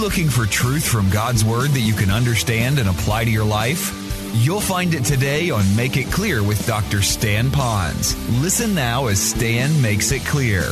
looking 0.00 0.30
for 0.30 0.46
truth 0.46 0.88
from 0.88 1.10
God's 1.10 1.44
Word 1.44 1.70
that 1.70 1.80
you 1.80 1.92
can 1.92 2.10
understand 2.10 2.78
and 2.78 2.88
apply 2.88 3.26
to 3.26 3.30
your 3.30 3.44
life? 3.44 3.94
You'll 4.32 4.60
find 4.60 4.94
it 4.94 5.04
today 5.04 5.50
on 5.50 5.76
Make 5.76 5.98
It 5.98 6.10
Clear 6.10 6.42
with 6.42 6.66
Dr. 6.66 7.02
Stan 7.02 7.50
Ponz. 7.50 8.14
Listen 8.40 8.74
now 8.74 9.08
as 9.08 9.20
Stan 9.20 9.82
makes 9.82 10.10
it 10.10 10.24
clear. 10.24 10.62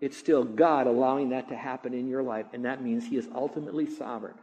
It's 0.00 0.16
still 0.16 0.44
God 0.44 0.86
allowing 0.86 1.30
that 1.30 1.48
to 1.48 1.56
happen 1.56 1.94
in 1.94 2.06
your 2.08 2.22
life, 2.22 2.46
and 2.52 2.64
that 2.64 2.80
means 2.80 3.04
He 3.04 3.16
is 3.16 3.28
ultimately 3.34 3.90
sovereign. 3.90 4.34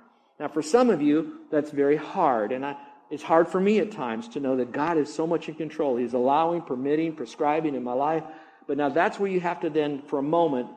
Now, 0.42 0.50
for 0.50 0.62
some 0.62 0.90
of 0.90 1.02
you, 1.02 1.40
that's 1.52 1.72
very 1.72 1.96
hard, 1.96 2.52
and 2.52 2.66
I, 2.66 2.76
it's 3.10 3.24
hard 3.24 3.48
for 3.48 3.60
me 3.60 3.80
at 3.80 3.92
times 3.92 4.28
to 4.30 4.40
know 4.40 4.58
that 4.58 4.72
God 4.72 4.98
is 4.98 5.14
so 5.14 5.26
much 5.26 5.50
in 5.50 5.56
control. 5.56 5.98
He's 5.98 6.14
allowing, 6.14 6.62
permitting, 6.62 7.16
prescribing 7.16 7.76
in 7.76 7.84
my 7.84 7.94
life. 7.94 8.24
But 8.68 8.78
now 8.78 8.90
that's 8.90 9.20
where 9.20 9.30
you 9.30 9.40
have 9.40 9.62
to 9.62 9.70
then, 9.70 10.04
for 10.04 10.20
a 10.20 10.24
moment, 10.24 10.68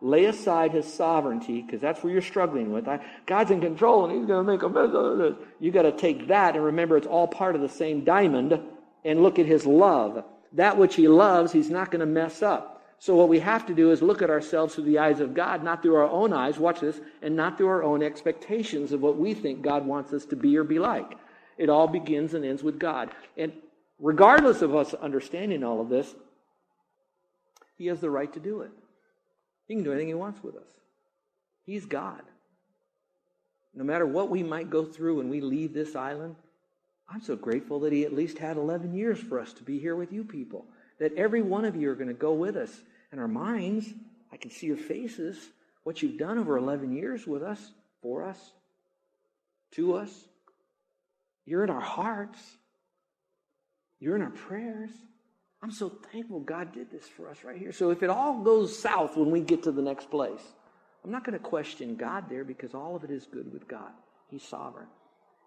lay 0.00 0.26
aside 0.26 0.72
his 0.72 0.92
sovereignty, 0.92 1.60
because 1.62 1.80
that's 1.80 2.02
where 2.02 2.12
you're 2.12 2.22
struggling 2.22 2.72
with. 2.72 2.86
I, 2.88 3.00
God's 3.26 3.50
in 3.50 3.60
control 3.60 4.04
and 4.04 4.16
he's 4.16 4.26
going 4.26 4.46
to 4.46 4.52
make 4.52 4.62
a 4.62 4.68
mess. 4.68 4.90
Of 4.92 5.18
this. 5.18 5.34
You 5.60 5.72
got 5.72 5.82
to 5.82 5.92
take 5.92 6.28
that 6.28 6.54
and 6.54 6.64
remember 6.64 6.96
it's 6.96 7.06
all 7.06 7.26
part 7.26 7.54
of 7.56 7.60
the 7.60 7.68
same 7.68 8.04
diamond 8.04 8.60
and 9.04 9.22
look 9.22 9.38
at 9.38 9.46
his 9.46 9.66
love. 9.66 10.24
That 10.52 10.76
which 10.76 10.94
he 10.94 11.08
loves, 11.08 11.52
he's 11.52 11.70
not 11.70 11.90
going 11.90 12.00
to 12.00 12.06
mess 12.06 12.42
up. 12.42 12.84
So 12.98 13.16
what 13.16 13.28
we 13.28 13.40
have 13.40 13.66
to 13.66 13.74
do 13.74 13.90
is 13.90 14.00
look 14.00 14.22
at 14.22 14.30
ourselves 14.30 14.76
through 14.76 14.84
the 14.84 15.00
eyes 15.00 15.18
of 15.18 15.34
God, 15.34 15.64
not 15.64 15.82
through 15.82 15.96
our 15.96 16.08
own 16.08 16.32
eyes, 16.32 16.58
watch 16.58 16.78
this, 16.78 17.00
and 17.20 17.34
not 17.34 17.58
through 17.58 17.66
our 17.66 17.82
own 17.82 18.00
expectations 18.00 18.92
of 18.92 19.00
what 19.00 19.16
we 19.16 19.34
think 19.34 19.62
God 19.62 19.84
wants 19.84 20.12
us 20.12 20.24
to 20.26 20.36
be 20.36 20.56
or 20.56 20.62
be 20.62 20.78
like. 20.78 21.18
It 21.58 21.68
all 21.68 21.86
begins 21.86 22.34
and 22.34 22.44
ends 22.44 22.62
with 22.62 22.78
God. 22.78 23.10
And 23.36 23.52
regardless 23.98 24.62
of 24.62 24.74
us 24.74 24.94
understanding 24.94 25.64
all 25.64 25.80
of 25.80 25.88
this, 25.88 26.14
He 27.76 27.86
has 27.86 28.00
the 28.00 28.10
right 28.10 28.32
to 28.32 28.40
do 28.40 28.62
it. 28.62 28.70
He 29.68 29.74
can 29.74 29.84
do 29.84 29.92
anything 29.92 30.08
He 30.08 30.14
wants 30.14 30.42
with 30.42 30.56
us. 30.56 30.68
He's 31.64 31.86
God. 31.86 32.22
No 33.74 33.84
matter 33.84 34.06
what 34.06 34.28
we 34.28 34.42
might 34.42 34.70
go 34.70 34.84
through 34.84 35.18
when 35.18 35.28
we 35.28 35.40
leave 35.40 35.72
this 35.72 35.96
island, 35.96 36.36
I'm 37.08 37.22
so 37.22 37.36
grateful 37.36 37.80
that 37.80 37.92
He 37.92 38.04
at 38.04 38.14
least 38.14 38.38
had 38.38 38.56
11 38.56 38.94
years 38.94 39.18
for 39.18 39.38
us 39.38 39.52
to 39.54 39.62
be 39.62 39.78
here 39.78 39.96
with 39.96 40.12
you 40.12 40.24
people. 40.24 40.66
That 40.98 41.14
every 41.14 41.42
one 41.42 41.64
of 41.64 41.76
you 41.76 41.90
are 41.90 41.94
going 41.94 42.08
to 42.08 42.14
go 42.14 42.32
with 42.32 42.56
us. 42.56 42.82
And 43.10 43.20
our 43.20 43.28
minds, 43.28 43.92
I 44.32 44.36
can 44.36 44.50
see 44.50 44.66
your 44.66 44.76
faces, 44.76 45.50
what 45.84 46.02
you've 46.02 46.18
done 46.18 46.38
over 46.38 46.56
11 46.56 46.92
years 46.92 47.26
with 47.26 47.42
us, 47.42 47.72
for 48.00 48.24
us, 48.24 48.52
to 49.72 49.94
us. 49.94 50.10
You're 51.44 51.64
in 51.64 51.70
our 51.70 51.80
hearts. 51.80 52.38
You're 54.00 54.16
in 54.16 54.22
our 54.22 54.30
prayers. 54.30 54.90
I'm 55.62 55.70
so 55.70 55.88
thankful 56.10 56.40
God 56.40 56.72
did 56.72 56.90
this 56.90 57.06
for 57.06 57.28
us 57.28 57.44
right 57.44 57.56
here. 57.56 57.72
So 57.72 57.90
if 57.90 58.02
it 58.02 58.10
all 58.10 58.42
goes 58.42 58.76
south 58.76 59.16
when 59.16 59.30
we 59.30 59.40
get 59.40 59.62
to 59.64 59.72
the 59.72 59.82
next 59.82 60.10
place, 60.10 60.42
I'm 61.04 61.10
not 61.10 61.24
going 61.24 61.38
to 61.38 61.44
question 61.44 61.96
God 61.96 62.28
there 62.28 62.44
because 62.44 62.74
all 62.74 62.96
of 62.96 63.04
it 63.04 63.10
is 63.10 63.26
good 63.26 63.52
with 63.52 63.68
God. 63.68 63.90
He's 64.28 64.42
sovereign. 64.42 64.88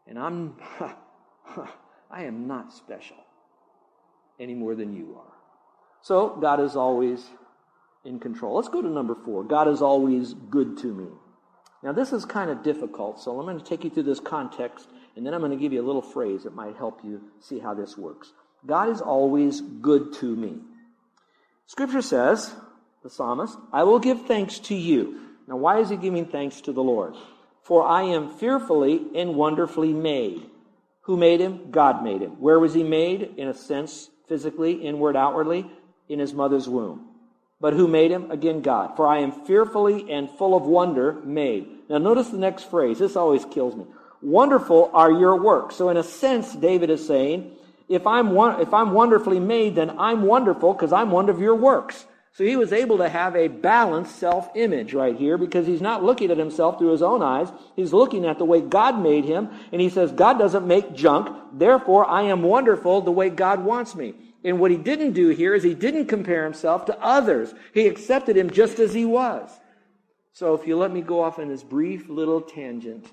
And 0.08 0.18
I'm, 0.18 0.56
I 2.12 2.24
am 2.24 2.48
not 2.48 2.74
special 2.74 3.18
any 4.40 4.54
more 4.54 4.76
than 4.76 4.96
you 4.96 5.18
are. 5.18 5.34
So 6.02 6.38
God 6.42 6.60
is 6.60 6.76
always 6.76 7.26
in 8.06 8.20
control. 8.20 8.56
Let's 8.56 8.70
go 8.70 8.82
to 8.82 8.90
number 8.90 9.16
four. 9.26 9.44
God 9.44 9.68
is 9.68 9.82
always 9.82 10.34
good 10.34 10.78
to 10.80 10.94
me. 10.94 11.08
Now, 11.84 11.92
this 11.92 12.14
is 12.14 12.26
kind 12.26 12.50
of 12.50 12.64
difficult, 12.64 13.20
so 13.20 13.40
I'm 13.40 13.46
going 13.46 13.60
to 13.60 13.66
take 13.66 13.84
you 13.84 13.90
through 13.90 14.04
this 14.04 14.20
context 14.20 14.90
and 15.16 15.26
then 15.26 15.34
I'm 15.34 15.42
going 15.42 15.52
to 15.52 15.58
give 15.58 15.74
you 15.74 15.82
a 15.82 15.86
little 15.86 16.02
phrase 16.02 16.44
that 16.44 16.56
might 16.56 16.76
help 16.76 17.04
you 17.04 17.22
see 17.40 17.60
how 17.60 17.74
this 17.74 17.98
works. 17.98 18.32
God 18.66 18.90
is 18.90 19.02
always 19.02 19.62
good 19.62 20.14
to 20.16 20.36
me. 20.36 20.58
Scripture 21.68 22.02
says, 22.02 22.54
the 23.04 23.10
psalmist, 23.10 23.58
I 23.72 23.84
will 23.84 24.00
give 24.00 24.26
thanks 24.26 24.60
to 24.60 24.76
you. 24.76 25.22
Now, 25.48 25.58
why 25.58 25.80
is 25.80 25.90
he 25.90 25.98
giving 25.98 26.26
thanks 26.26 26.62
to 26.62 26.74
the 26.74 26.84
Lord? 26.84 27.16
For 27.64 27.84
I 27.84 28.04
am 28.04 28.30
fearfully 28.38 29.02
and 29.16 29.36
wonderfully 29.36 29.94
made. 29.94 30.50
Who 31.02 31.18
made 31.18 31.40
him? 31.40 31.72
God 31.72 32.04
made 32.04 32.22
him. 32.22 32.42
Where 32.42 32.60
was 32.60 32.74
he 32.74 32.84
made? 32.84 33.36
In 33.38 33.48
a 33.48 33.54
sense, 33.54 34.10
physically, 34.28 34.74
inward, 34.74 35.16
outwardly, 35.16 35.70
in 36.10 36.20
his 36.20 36.34
mother's 36.34 36.68
womb. 36.68 37.08
But 37.62 37.74
who 37.74 37.88
made 37.88 38.12
him? 38.12 38.32
Again, 38.32 38.62
God. 38.62 38.96
For 38.96 39.08
I 39.08 39.20
am 39.20 39.46
fearfully 39.46 40.12
and 40.12 40.30
full 40.30 40.56
of 40.56 40.64
wonder 40.64 41.14
made. 41.24 41.68
Now, 41.90 42.00
notice 42.00 42.30
the 42.30 42.38
next 42.38 42.70
phrase. 42.70 43.00
This 43.00 43.16
always 43.16 43.46
kills 43.46 43.76
me. 43.76 43.86
Wonderful 44.26 44.90
are 44.92 45.12
your 45.12 45.40
works. 45.40 45.76
So 45.76 45.90
in 45.90 45.98
a 45.98 46.04
sense, 46.04 46.56
David 46.56 46.90
is 46.90 47.06
saying, 47.06 47.52
if 47.88 48.08
I'm, 48.08 48.36
if 48.60 48.74
I'm 48.74 48.92
wonderfully 48.92 49.40
made, 49.40 49.76
then 49.76 50.00
I'm 50.00 50.24
wonderful 50.24 50.74
because 50.74 50.92
I'm 50.92 51.12
one 51.12 51.30
of 51.30 51.40
your 51.40 51.54
works. 51.54 52.08
So 52.32 52.44
he 52.44 52.56
was 52.56 52.74
able 52.74 52.98
to 52.98 53.08
have 53.08 53.36
a 53.36 53.50
balanced 53.50 54.16
self-image 54.16 54.96
right 54.96 55.16
here 55.16 55.38
because 55.38 55.68
he's 55.68 55.80
not 55.80 56.04
looking 56.04 56.32
at 56.32 56.40
himself 56.40 56.80
through 56.80 56.92
his 56.92 57.04
own 57.04 57.22
eyes. 57.22 57.50
He's 57.76 57.94
looking 57.94 58.26
at 58.26 58.40
the 58.40 58.46
way 58.46 58.62
God 58.62 59.00
made 59.00 59.26
him. 59.26 59.48
And 59.72 59.80
he 59.80 59.90
says, 59.90 60.12
God 60.12 60.40
doesn't 60.40 60.66
make 60.66 60.96
junk. 60.96 61.30
Therefore, 61.54 62.10
I 62.10 62.24
am 62.24 62.42
wonderful 62.42 63.02
the 63.02 63.12
way 63.12 63.30
God 63.30 63.64
wants 63.64 63.94
me. 63.94 64.16
And 64.44 64.60
what 64.60 64.72
he 64.72 64.78
didn't 64.78 65.14
do 65.14 65.30
here 65.30 65.54
is 65.54 65.62
he 65.62 65.76
didn't 65.76 66.08
compare 66.08 66.46
himself 66.46 66.86
to 66.86 67.00
others. 67.00 67.54
He 67.76 67.86
accepted 67.86 68.36
him 68.36 68.50
just 68.50 68.80
as 68.80 68.92
he 68.92 69.06
was. 69.06 69.52
So 70.34 70.56
if 70.56 70.66
you 70.66 70.78
let 70.78 70.92
me 70.92 71.02
go 71.02 71.24
off 71.24 71.38
on 71.38 71.48
this 71.48 71.64
brief 71.64 72.10
little 72.10 72.42
tangent, 72.42 73.06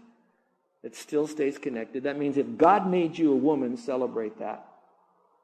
it 0.83 0.97
still 0.97 1.27
stays 1.27 1.59
connected. 1.59 2.05
That 2.05 2.19
means 2.19 2.37
if 2.37 2.57
God 2.57 2.89
made 2.89 3.17
you 3.17 3.33
a 3.33 3.37
woman, 3.37 3.77
celebrate 3.77 4.39
that. 4.39 4.67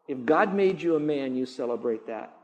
If 0.09 0.25
God 0.25 0.55
made 0.55 0.81
you 0.81 0.97
a 0.97 1.01
man, 1.01 1.37
you 1.37 1.47
celebrate 1.47 2.07
that. 2.07 2.35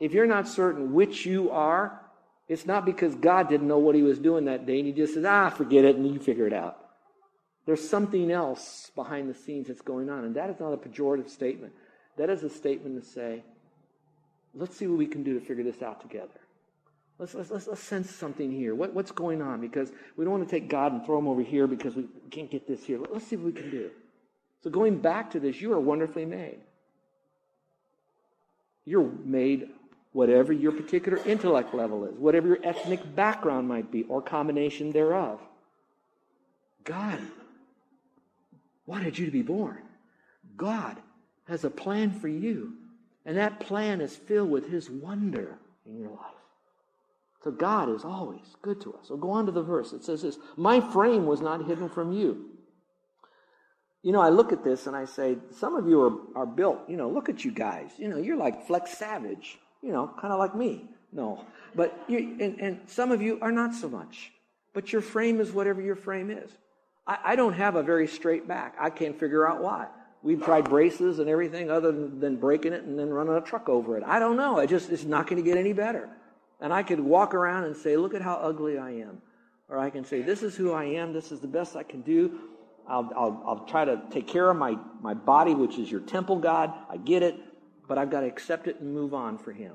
If 0.00 0.12
you're 0.12 0.26
not 0.26 0.48
certain 0.48 0.92
which 0.92 1.24
you 1.24 1.50
are, 1.50 2.00
it's 2.48 2.66
not 2.66 2.84
because 2.84 3.14
God 3.14 3.48
didn't 3.48 3.68
know 3.68 3.78
what 3.78 3.94
he 3.94 4.02
was 4.02 4.18
doing 4.18 4.46
that 4.46 4.66
day 4.66 4.78
and 4.78 4.86
he 4.86 4.92
just 4.92 5.14
says, 5.14 5.24
ah, 5.24 5.50
forget 5.50 5.84
it, 5.84 5.96
and 5.96 6.06
you 6.06 6.18
figure 6.18 6.46
it 6.46 6.52
out. 6.52 6.78
There's 7.66 7.86
something 7.86 8.30
else 8.30 8.92
behind 8.94 9.28
the 9.28 9.34
scenes 9.34 9.66
that's 9.66 9.80
going 9.80 10.08
on, 10.08 10.24
and 10.24 10.36
that 10.36 10.50
is 10.50 10.60
not 10.60 10.72
a 10.72 10.76
pejorative 10.76 11.28
statement. 11.28 11.72
That 12.16 12.30
is 12.30 12.44
a 12.44 12.50
statement 12.50 13.02
to 13.02 13.08
say, 13.08 13.42
let's 14.54 14.76
see 14.76 14.86
what 14.86 14.98
we 14.98 15.06
can 15.06 15.24
do 15.24 15.38
to 15.38 15.44
figure 15.44 15.64
this 15.64 15.82
out 15.82 16.00
together. 16.00 16.40
Let's, 17.18 17.34
let's, 17.34 17.50
let's, 17.50 17.66
let's 17.66 17.82
sense 17.82 18.10
something 18.10 18.50
here. 18.50 18.74
What, 18.74 18.92
what's 18.92 19.10
going 19.10 19.40
on? 19.40 19.60
Because 19.60 19.90
we 20.16 20.24
don't 20.24 20.32
want 20.32 20.48
to 20.48 20.50
take 20.50 20.68
God 20.68 20.92
and 20.92 21.04
throw 21.04 21.18
him 21.18 21.28
over 21.28 21.42
here 21.42 21.66
because 21.66 21.94
we 21.94 22.04
can't 22.30 22.50
get 22.50 22.68
this 22.68 22.84
here. 22.84 22.98
Let's 23.10 23.26
see 23.26 23.36
what 23.36 23.46
we 23.46 23.52
can 23.52 23.70
do. 23.70 23.90
So, 24.62 24.70
going 24.70 24.98
back 24.98 25.30
to 25.30 25.40
this, 25.40 25.60
you 25.60 25.72
are 25.72 25.80
wonderfully 25.80 26.26
made. 26.26 26.58
You're 28.84 29.10
made 29.24 29.70
whatever 30.12 30.52
your 30.52 30.72
particular 30.72 31.18
intellect 31.26 31.74
level 31.74 32.04
is, 32.04 32.18
whatever 32.18 32.48
your 32.48 32.58
ethnic 32.62 33.14
background 33.14 33.68
might 33.68 33.90
be, 33.90 34.04
or 34.04 34.20
combination 34.20 34.92
thereof. 34.92 35.40
God 36.84 37.18
wanted 38.86 39.18
you 39.18 39.26
to 39.26 39.32
be 39.32 39.42
born. 39.42 39.82
God 40.56 40.96
has 41.48 41.64
a 41.64 41.70
plan 41.70 42.12
for 42.12 42.28
you. 42.28 42.74
And 43.24 43.36
that 43.36 43.60
plan 43.60 44.00
is 44.00 44.14
filled 44.14 44.50
with 44.50 44.70
His 44.70 44.88
wonder 44.88 45.58
in 45.84 45.98
your 45.98 46.10
life. 46.10 46.35
So 47.46 47.52
God 47.52 47.88
is 47.94 48.04
always 48.04 48.56
good 48.60 48.80
to 48.80 48.94
us. 48.94 49.06
So 49.06 49.16
go 49.16 49.30
on 49.30 49.46
to 49.46 49.52
the 49.52 49.62
verse. 49.62 49.92
It 49.92 50.02
says 50.02 50.22
this 50.22 50.36
My 50.56 50.80
frame 50.80 51.26
was 51.26 51.40
not 51.40 51.64
hidden 51.64 51.88
from 51.88 52.10
you. 52.10 52.46
You 54.02 54.10
know, 54.10 54.20
I 54.20 54.30
look 54.30 54.52
at 54.52 54.64
this 54.64 54.88
and 54.88 54.96
I 54.96 55.04
say, 55.04 55.38
some 55.52 55.76
of 55.76 55.86
you 55.86 56.00
are, 56.00 56.40
are 56.40 56.46
built, 56.46 56.80
you 56.88 56.96
know, 56.96 57.08
look 57.08 57.28
at 57.28 57.44
you 57.44 57.52
guys. 57.52 57.92
You 57.98 58.08
know, 58.08 58.16
you're 58.16 58.36
like 58.36 58.66
Flex 58.66 58.98
Savage, 58.98 59.60
you 59.80 59.92
know, 59.92 60.12
kind 60.20 60.32
of 60.32 60.40
like 60.40 60.56
me. 60.56 60.88
No. 61.12 61.44
But 61.76 61.96
you, 62.08 62.36
and, 62.40 62.58
and 62.60 62.80
some 62.86 63.12
of 63.12 63.22
you 63.22 63.38
are 63.40 63.52
not 63.52 63.72
so 63.76 63.88
much. 63.88 64.32
But 64.74 64.92
your 64.92 65.00
frame 65.00 65.40
is 65.40 65.52
whatever 65.52 65.80
your 65.80 65.94
frame 65.94 66.32
is. 66.32 66.50
I, 67.06 67.18
I 67.24 67.36
don't 67.36 67.52
have 67.52 67.76
a 67.76 67.82
very 67.84 68.08
straight 68.08 68.48
back. 68.48 68.74
I 68.80 68.90
can't 68.90 69.20
figure 69.20 69.48
out 69.48 69.62
why. 69.62 69.86
We've 70.24 70.42
tried 70.42 70.64
braces 70.68 71.20
and 71.20 71.30
everything 71.30 71.70
other 71.70 71.92
than 71.92 72.38
breaking 72.38 72.72
it 72.72 72.82
and 72.82 72.98
then 72.98 73.10
running 73.10 73.36
a 73.36 73.40
truck 73.40 73.68
over 73.68 73.96
it. 73.96 74.02
I 74.04 74.18
don't 74.18 74.36
know. 74.36 74.58
I 74.58 74.66
just, 74.66 74.90
it's 74.90 75.04
not 75.04 75.28
going 75.28 75.40
to 75.40 75.48
get 75.48 75.56
any 75.56 75.72
better. 75.72 76.10
And 76.60 76.72
I 76.72 76.82
could 76.82 77.00
walk 77.00 77.34
around 77.34 77.64
and 77.64 77.76
say, 77.76 77.96
look 77.96 78.14
at 78.14 78.22
how 78.22 78.34
ugly 78.34 78.78
I 78.78 78.90
am. 78.92 79.20
Or 79.68 79.78
I 79.78 79.90
can 79.90 80.04
say, 80.04 80.22
This 80.22 80.42
is 80.42 80.54
who 80.54 80.72
I 80.72 80.84
am. 80.84 81.12
This 81.12 81.32
is 81.32 81.40
the 81.40 81.48
best 81.48 81.76
I 81.76 81.82
can 81.82 82.02
do. 82.02 82.38
I'll, 82.88 83.10
I'll, 83.16 83.42
I'll 83.46 83.66
try 83.66 83.84
to 83.84 84.00
take 84.10 84.28
care 84.28 84.48
of 84.48 84.56
my, 84.56 84.76
my 85.00 85.14
body, 85.14 85.54
which 85.54 85.76
is 85.78 85.90
your 85.90 86.00
temple, 86.00 86.36
God. 86.38 86.72
I 86.88 86.98
get 86.98 87.22
it. 87.22 87.36
But 87.88 87.98
I've 87.98 88.10
got 88.10 88.20
to 88.20 88.26
accept 88.26 88.68
it 88.68 88.80
and 88.80 88.92
move 88.92 89.14
on 89.14 89.38
for 89.38 89.52
Him. 89.52 89.74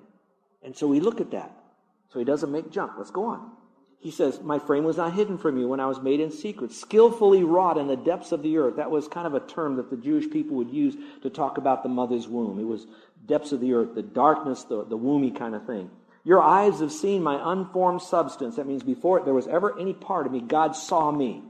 And 0.63 0.75
so 0.75 0.87
we 0.87 0.99
look 0.99 1.19
at 1.19 1.31
that. 1.31 1.51
So 2.11 2.19
He 2.19 2.25
doesn't 2.25 2.51
make 2.51 2.71
junk. 2.71 2.93
Let's 2.97 3.11
go 3.11 3.25
on. 3.25 3.51
He 3.99 4.11
says, 4.11 4.39
My 4.41 4.59
frame 4.59 4.83
was 4.85 4.97
not 4.97 5.13
hidden 5.13 5.37
from 5.37 5.57
you 5.57 5.67
when 5.67 5.79
I 5.79 5.87
was 5.87 6.01
made 6.01 6.21
in 6.21 6.31
secret, 6.31 6.71
skillfully 6.71 7.43
wrought 7.43 7.77
in 7.77 7.87
the 7.87 7.97
depths 7.97 8.31
of 8.31 8.41
the 8.43 8.57
earth. 8.57 8.77
That 8.77 8.91
was 8.91 9.07
kind 9.07 9.27
of 9.27 9.33
a 9.33 9.41
term 9.41 9.75
that 9.75 9.89
the 9.89 9.97
Jewish 9.97 10.29
people 10.29 10.55
would 10.57 10.71
use 10.71 10.95
to 11.21 11.29
talk 11.29 11.57
about 11.57 11.83
the 11.83 11.89
mother's 11.89 12.27
womb. 12.27 12.59
It 12.59 12.65
was 12.65 12.87
depths 13.25 13.51
of 13.51 13.59
the 13.59 13.73
earth, 13.73 13.93
the 13.93 14.01
darkness, 14.01 14.63
the, 14.63 14.85
the 14.85 14.97
womby 14.97 15.31
kind 15.31 15.53
of 15.53 15.65
thing. 15.65 15.91
Your 16.23 16.41
eyes 16.41 16.79
have 16.79 16.91
seen 16.91 17.23
my 17.23 17.39
unformed 17.51 18.01
substance. 18.01 18.55
That 18.55 18.67
means 18.67 18.83
before 18.83 19.23
there 19.23 19.33
was 19.33 19.47
ever 19.47 19.77
any 19.79 19.93
part 19.93 20.25
of 20.25 20.31
me, 20.31 20.41
God 20.41 20.75
saw 20.75 21.11
me. 21.11 21.43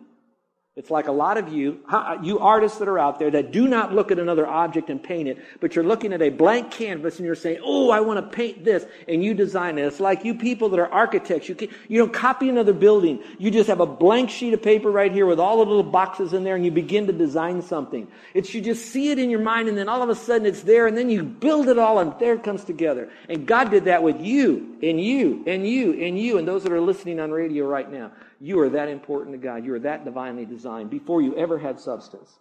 It's 0.78 0.90
like 0.90 1.10
a 1.10 1.12
lot 1.12 1.38
of 1.38 1.52
you, 1.52 1.82
you 2.24 2.40
artists 2.40 2.80
that 2.80 2.88
are 2.88 2.98
out 2.98 3.20
there 3.20 3.30
that 3.30 3.52
do 3.52 3.68
not 3.68 3.94
look 3.94 4.10
at 4.10 4.20
another 4.20 4.48
object 4.48 4.90
and 4.90 5.04
paint 5.04 5.28
it, 5.28 5.38
but 5.60 5.76
you're 5.76 5.84
looking 5.84 6.14
at 6.14 6.22
a 6.22 6.30
blank 6.30 6.72
canvas 6.72 7.18
and 7.18 7.26
you're 7.26 7.36
saying, 7.36 7.60
"Oh, 7.62 7.90
I 7.90 8.00
want 8.00 8.20
to 8.20 8.38
paint 8.38 8.64
this," 8.64 8.86
and 9.06 9.22
you 9.22 9.34
design 9.34 9.78
it. 9.78 9.82
It's 9.82 10.00
like 10.00 10.24
you 10.24 10.34
people 10.34 10.70
that 10.70 10.80
are 10.80 10.88
architects. 10.88 11.50
You 11.50 11.56
can, 11.56 11.68
you 11.90 12.00
don't 12.00 12.14
copy 12.14 12.48
another 12.48 12.72
building. 12.72 13.22
You 13.38 13.52
just 13.52 13.68
have 13.68 13.82
a 13.82 13.86
blank 13.86 14.30
sheet 14.30 14.54
of 14.54 14.62
paper 14.62 14.90
right 14.90 15.12
here 15.12 15.26
with 15.26 15.42
all 15.42 15.58
the 15.58 15.66
little 15.66 15.84
boxes 15.84 16.32
in 16.32 16.46
there, 16.46 16.56
and 16.56 16.64
you 16.64 16.72
begin 16.72 17.06
to 17.08 17.14
design 17.14 17.62
something. 17.62 18.08
It's 18.34 18.54
you 18.54 18.62
just 18.62 18.86
see 18.86 19.12
it 19.12 19.20
in 19.20 19.30
your 19.30 19.42
mind, 19.42 19.68
and 19.68 19.78
then 19.78 19.90
all 19.90 20.02
of 20.02 20.08
a 20.08 20.16
sudden 20.16 20.48
it's 20.48 20.62
there, 20.62 20.88
and 20.88 20.98
then 20.98 21.10
you 21.10 21.22
build 21.22 21.68
it 21.68 21.80
all, 21.80 22.00
and 22.00 22.18
there 22.18 22.36
it 22.36 22.44
comes 22.46 22.64
together. 22.64 23.10
And 23.28 23.46
God 23.46 23.72
did 23.72 23.84
that 23.86 24.04
with 24.04 24.22
you, 24.22 24.78
and 24.82 25.02
you, 25.02 25.44
and 25.48 25.68
you, 25.68 26.02
and 26.02 26.18
you, 26.18 26.38
and 26.38 26.48
those 26.48 26.64
that 26.64 26.72
are 26.72 26.80
listening 26.80 27.20
on 27.20 27.30
radio 27.30 27.68
right 27.68 27.92
now. 27.92 28.14
You 28.42 28.60
are 28.62 28.70
that 28.70 28.90
important 28.90 29.36
to 29.36 29.38
God. 29.38 29.64
You 29.64 29.76
are 29.76 29.80
that 29.80 30.04
divinely 30.04 30.46
designed 30.46 30.90
before 30.90 31.22
you 31.22 31.38
ever 31.38 31.60
had 31.60 31.80
substance. 31.80 32.40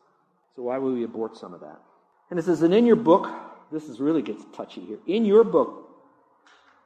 So 0.57 0.63
why 0.63 0.79
would 0.79 0.95
we 0.95 1.05
abort 1.05 1.37
some 1.37 1.53
of 1.53 1.61
that? 1.61 1.79
And 2.31 2.39
it 2.39 2.45
says, 2.47 2.63
and 2.63 2.73
in 2.73 2.87
your 2.87 2.97
book, 2.97 3.29
this 3.71 3.85
is 3.85 4.01
really 4.01 4.23
gets 4.23 4.43
touchy 4.57 4.81
here. 4.81 4.99
In 5.07 5.27
your 5.27 5.45
book 5.45 5.89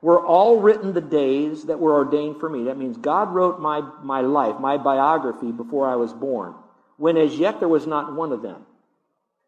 were 0.02 0.20
all 0.20 0.60
written 0.60 0.92
the 0.92 1.00
days 1.00 1.64
that 1.66 1.78
were 1.78 1.94
ordained 1.94 2.40
for 2.40 2.50
me. 2.50 2.64
That 2.64 2.76
means 2.76 2.96
God 2.96 3.32
wrote 3.32 3.60
my, 3.60 3.88
my 4.02 4.20
life, 4.20 4.58
my 4.58 4.76
biography 4.78 5.52
before 5.52 5.88
I 5.88 5.94
was 5.94 6.12
born, 6.12 6.54
when 6.96 7.16
as 7.16 7.36
yet 7.36 7.60
there 7.60 7.68
was 7.68 7.86
not 7.86 8.14
one 8.14 8.32
of 8.32 8.42
them. 8.42 8.66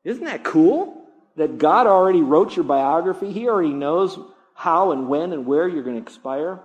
Isn't 0.04 0.24
that 0.24 0.44
cool? 0.44 1.08
That 1.34 1.58
God 1.58 1.88
already 1.88 2.22
wrote 2.22 2.54
your 2.54 2.64
biography. 2.64 3.32
He 3.32 3.48
already 3.48 3.74
knows 3.74 4.16
how 4.54 4.92
and 4.92 5.08
when 5.08 5.32
and 5.32 5.44
where 5.44 5.66
you're 5.66 5.82
going 5.82 5.96
to 5.96 6.02
expire. 6.02 6.60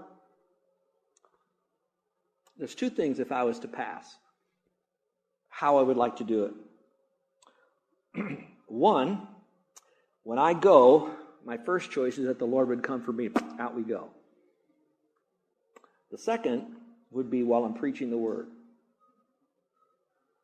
There's 2.61 2.75
two 2.75 2.91
things 2.91 3.19
if 3.19 3.31
I 3.31 3.43
was 3.43 3.57
to 3.61 3.67
pass, 3.67 4.05
how 5.49 5.79
I 5.79 5.81
would 5.81 5.97
like 5.97 6.17
to 6.17 6.23
do 6.23 6.53
it. 8.13 8.37
One, 8.67 9.27
when 10.21 10.37
I 10.37 10.53
go, 10.53 11.09
my 11.43 11.57
first 11.57 11.89
choice 11.89 12.19
is 12.19 12.27
that 12.27 12.37
the 12.37 12.45
Lord 12.45 12.67
would 12.67 12.83
come 12.83 13.01
for 13.01 13.13
me. 13.13 13.31
Out 13.57 13.75
we 13.75 13.81
go. 13.81 14.09
The 16.11 16.19
second 16.19 16.67
would 17.09 17.31
be 17.31 17.41
while 17.41 17.63
I'm 17.63 17.73
preaching 17.73 18.11
the 18.11 18.17
word. 18.17 18.45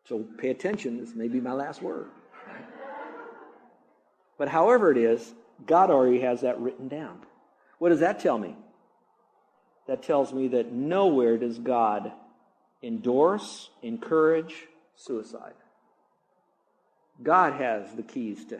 So 0.10 0.26
pay 0.40 0.50
attention. 0.50 0.98
This 0.98 1.14
may 1.14 1.28
be 1.28 1.40
my 1.40 1.54
last 1.54 1.84
word. 1.84 2.08
But 4.40 4.48
however 4.48 4.90
it 4.90 4.98
is, 4.98 5.36
God 5.68 5.92
already 5.92 6.22
has 6.22 6.42
that 6.42 6.60
written 6.60 6.88
down. 6.88 7.20
What 7.78 7.90
does 7.90 8.00
that 8.00 8.20
tell 8.20 8.40
me? 8.40 8.56
That 9.88 10.04
tells 10.04 10.34
me 10.34 10.50
that 10.50 10.72
nowhere 10.72 11.38
does 11.38 11.58
God 11.60 12.12
endorse, 12.84 13.70
encourage 13.82 14.68
suicide. 14.96 15.54
God 17.24 17.54
has 17.54 17.94
the 17.96 18.04
keys 18.04 18.46
to 18.46 18.60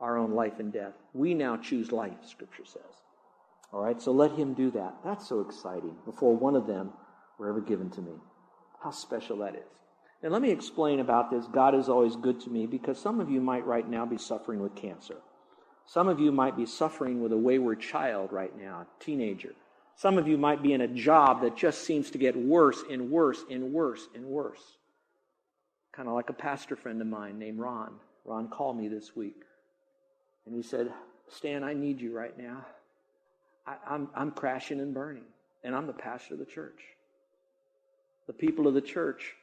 our 0.00 0.16
own 0.16 0.32
life 0.32 0.58
and 0.58 0.72
death. 0.72 0.94
We 1.12 1.34
now 1.34 1.56
choose 1.56 1.92
life, 1.92 2.24
Scripture 2.26 2.64
says. 2.64 2.82
All 3.72 3.82
right, 3.82 4.00
so 4.00 4.12
let 4.12 4.32
Him 4.32 4.54
do 4.54 4.70
that. 4.72 4.96
That's 5.04 5.28
so 5.28 5.40
exciting. 5.40 5.96
Before 6.04 6.36
one 6.36 6.56
of 6.56 6.66
them 6.66 6.92
were 7.38 7.48
ever 7.48 7.60
given 7.60 7.90
to 7.90 8.00
me. 8.00 8.12
How 8.82 8.90
special 8.90 9.38
that 9.38 9.54
is. 9.54 9.62
And 10.22 10.32
let 10.32 10.42
me 10.42 10.50
explain 10.50 11.00
about 11.00 11.30
this. 11.30 11.46
God 11.46 11.74
is 11.74 11.88
always 11.88 12.16
good 12.16 12.40
to 12.40 12.50
me 12.50 12.66
because 12.66 12.98
some 12.98 13.20
of 13.20 13.30
you 13.30 13.40
might 13.40 13.66
right 13.66 13.88
now 13.88 14.04
be 14.04 14.18
suffering 14.18 14.60
with 14.60 14.74
cancer. 14.74 15.16
Some 15.86 16.08
of 16.08 16.20
you 16.20 16.30
might 16.30 16.56
be 16.56 16.66
suffering 16.66 17.22
with 17.22 17.32
a 17.32 17.38
wayward 17.38 17.80
child 17.80 18.32
right 18.32 18.56
now, 18.56 18.82
a 18.82 19.04
teenager. 19.04 19.54
Some 19.96 20.18
of 20.18 20.26
you 20.26 20.38
might 20.38 20.62
be 20.62 20.72
in 20.72 20.80
a 20.80 20.88
job 20.88 21.42
that 21.42 21.56
just 21.56 21.82
seems 21.82 22.10
to 22.12 22.18
get 22.18 22.36
worse 22.36 22.82
and 22.90 23.10
worse 23.10 23.44
and 23.50 23.72
worse 23.72 24.08
and 24.14 24.24
worse. 24.24 24.62
Kind 25.92 26.08
of 26.08 26.14
like 26.14 26.30
a 26.30 26.34
pastor 26.34 26.76
friend 26.76 27.00
of 27.00 27.06
mine 27.06 27.38
named 27.38 27.58
Ron. 27.58 27.94
Ron 28.24 28.48
called 28.48 28.78
me 28.78 28.88
this 28.88 29.14
week. 29.14 29.42
And 30.46 30.54
he 30.54 30.62
said, 30.62 30.92
Stan, 31.28 31.62
I 31.62 31.74
need 31.74 32.00
you 32.00 32.16
right 32.16 32.36
now. 32.38 32.64
I, 33.66 33.76
I'm, 33.86 34.08
I'm 34.14 34.30
crashing 34.30 34.80
and 34.80 34.94
burning. 34.94 35.24
And 35.62 35.74
I'm 35.74 35.86
the 35.86 35.92
pastor 35.92 36.34
of 36.34 36.40
the 36.40 36.46
church. 36.46 36.80
The 38.26 38.32
people 38.32 38.66
of 38.66 38.74
the 38.74 38.80
church 38.80 39.34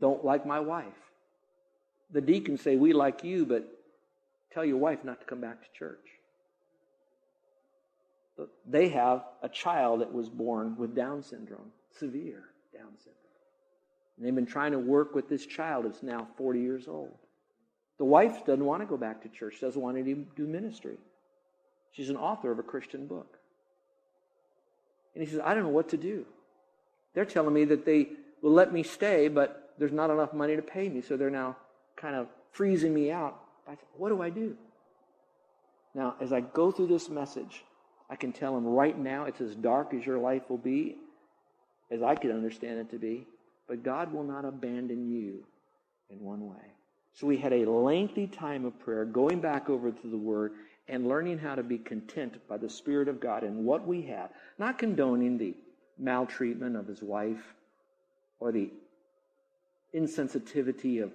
don't 0.00 0.24
like 0.24 0.44
my 0.44 0.58
wife. 0.58 0.86
The 2.10 2.20
deacons 2.20 2.62
say, 2.62 2.76
We 2.76 2.92
like 2.92 3.22
you, 3.22 3.46
but 3.46 3.68
tell 4.52 4.64
your 4.64 4.78
wife 4.78 5.04
not 5.04 5.20
to 5.20 5.26
come 5.26 5.40
back 5.40 5.62
to 5.62 5.78
church 5.78 6.17
they 8.66 8.88
have 8.90 9.24
a 9.42 9.48
child 9.48 10.00
that 10.00 10.12
was 10.12 10.28
born 10.28 10.76
with 10.76 10.94
Down 10.94 11.22
syndrome, 11.22 11.72
severe 11.98 12.44
Down 12.72 12.90
syndrome. 12.96 13.14
And 14.16 14.26
they've 14.26 14.34
been 14.34 14.46
trying 14.46 14.72
to 14.72 14.78
work 14.78 15.14
with 15.14 15.28
this 15.28 15.46
child 15.46 15.84
that's 15.84 16.02
now 16.02 16.28
40 16.36 16.60
years 16.60 16.88
old. 16.88 17.14
The 17.98 18.04
wife 18.04 18.44
doesn't 18.46 18.64
want 18.64 18.82
to 18.82 18.86
go 18.86 18.96
back 18.96 19.22
to 19.22 19.28
church, 19.28 19.60
doesn't 19.60 19.80
want 19.80 19.96
to 19.96 20.26
do 20.36 20.46
ministry. 20.46 20.98
She's 21.92 22.10
an 22.10 22.16
author 22.16 22.52
of 22.52 22.58
a 22.58 22.62
Christian 22.62 23.06
book. 23.06 23.38
And 25.14 25.24
he 25.24 25.30
says, 25.30 25.40
I 25.44 25.54
don't 25.54 25.64
know 25.64 25.70
what 25.70 25.88
to 25.90 25.96
do. 25.96 26.24
They're 27.14 27.24
telling 27.24 27.54
me 27.54 27.64
that 27.64 27.84
they 27.84 28.10
will 28.40 28.52
let 28.52 28.72
me 28.72 28.84
stay, 28.84 29.26
but 29.26 29.74
there's 29.78 29.92
not 29.92 30.10
enough 30.10 30.32
money 30.32 30.54
to 30.54 30.62
pay 30.62 30.88
me, 30.88 31.00
so 31.02 31.16
they're 31.16 31.30
now 31.30 31.56
kind 31.96 32.14
of 32.14 32.28
freezing 32.52 32.94
me 32.94 33.10
out. 33.10 33.40
I 33.66 33.72
said, 33.72 33.84
what 33.96 34.10
do 34.10 34.22
I 34.22 34.30
do? 34.30 34.56
Now, 35.94 36.14
as 36.20 36.32
I 36.32 36.40
go 36.40 36.70
through 36.70 36.86
this 36.86 37.08
message, 37.08 37.64
I 38.10 38.16
can 38.16 38.32
tell 38.32 38.56
him 38.56 38.66
right 38.66 38.98
now 38.98 39.24
it's 39.24 39.40
as 39.40 39.54
dark 39.54 39.92
as 39.94 40.04
your 40.04 40.18
life 40.18 40.42
will 40.48 40.58
be, 40.58 40.96
as 41.90 42.02
I 42.02 42.14
could 42.14 42.30
understand 42.30 42.78
it 42.78 42.90
to 42.90 42.98
be. 42.98 43.26
But 43.66 43.82
God 43.82 44.12
will 44.12 44.24
not 44.24 44.44
abandon 44.44 45.10
you 45.10 45.44
in 46.10 46.20
one 46.20 46.48
way. 46.48 46.72
So 47.12 47.26
we 47.26 47.36
had 47.36 47.52
a 47.52 47.70
lengthy 47.70 48.26
time 48.26 48.64
of 48.64 48.78
prayer, 48.78 49.04
going 49.04 49.40
back 49.40 49.68
over 49.68 49.90
to 49.90 50.06
the 50.08 50.16
Word 50.16 50.52
and 50.88 51.06
learning 51.06 51.38
how 51.38 51.54
to 51.54 51.62
be 51.62 51.78
content 51.78 52.34
by 52.48 52.56
the 52.56 52.70
Spirit 52.70 53.08
of 53.08 53.20
God 53.20 53.44
in 53.44 53.64
what 53.64 53.86
we 53.86 54.02
have, 54.02 54.30
not 54.58 54.78
condoning 54.78 55.36
the 55.36 55.54
maltreatment 55.98 56.76
of 56.76 56.86
his 56.86 57.02
wife 57.02 57.54
or 58.40 58.52
the 58.52 58.70
insensitivity 59.94 61.02
of 61.02 61.12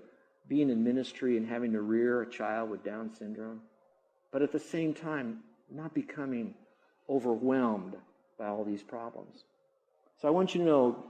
being 0.47 0.69
in 0.69 0.83
ministry 0.83 1.37
and 1.37 1.47
having 1.47 1.71
to 1.71 1.81
rear 1.81 2.21
a 2.21 2.29
child 2.29 2.69
with 2.69 2.83
Down 2.83 3.11
syndrome, 3.17 3.61
but 4.31 4.41
at 4.41 4.51
the 4.51 4.59
same 4.59 4.93
time, 4.93 5.39
not 5.71 5.93
becoming 5.93 6.53
overwhelmed 7.09 7.95
by 8.37 8.47
all 8.47 8.63
these 8.63 8.83
problems. 8.83 9.43
So 10.21 10.27
I 10.27 10.31
want 10.31 10.55
you 10.55 10.61
to 10.61 10.67
know 10.67 11.05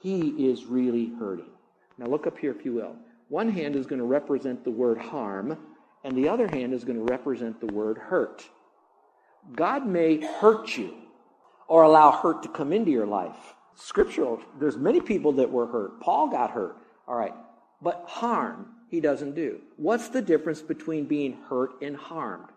he 0.00 0.48
is 0.48 0.64
really 0.64 1.12
hurting. 1.18 1.50
Now 1.98 2.06
look 2.06 2.26
up 2.26 2.38
here, 2.38 2.50
if 2.50 2.64
you 2.64 2.74
will. 2.74 2.96
One 3.28 3.48
hand 3.48 3.76
is 3.76 3.86
going 3.86 3.98
to 3.98 4.04
represent 4.04 4.64
the 4.64 4.70
word 4.70 4.98
harm, 4.98 5.56
and 6.04 6.16
the 6.16 6.28
other 6.28 6.48
hand 6.48 6.74
is 6.74 6.84
going 6.84 6.98
to 6.98 7.04
represent 7.04 7.60
the 7.60 7.72
word 7.72 7.98
hurt. 7.98 8.48
God 9.54 9.86
may 9.86 10.20
hurt 10.20 10.76
you 10.76 10.94
or 11.68 11.82
allow 11.82 12.10
hurt 12.10 12.42
to 12.42 12.48
come 12.48 12.72
into 12.72 12.90
your 12.90 13.06
life. 13.06 13.54
Scriptural, 13.74 14.40
there's 14.60 14.76
many 14.76 15.00
people 15.00 15.32
that 15.32 15.50
were 15.50 15.66
hurt. 15.66 16.00
Paul 16.00 16.28
got 16.28 16.50
hurt. 16.50 16.76
All 17.08 17.16
right. 17.16 17.34
But 17.80 18.04
harm, 18.06 18.66
he 18.90 19.00
doesn't 19.00 19.34
do. 19.34 19.60
What's 19.76 20.08
the 20.08 20.22
difference 20.22 20.60
between 20.60 21.06
being 21.06 21.38
hurt 21.48 21.80
and 21.80 21.96
harmed? 21.96 22.48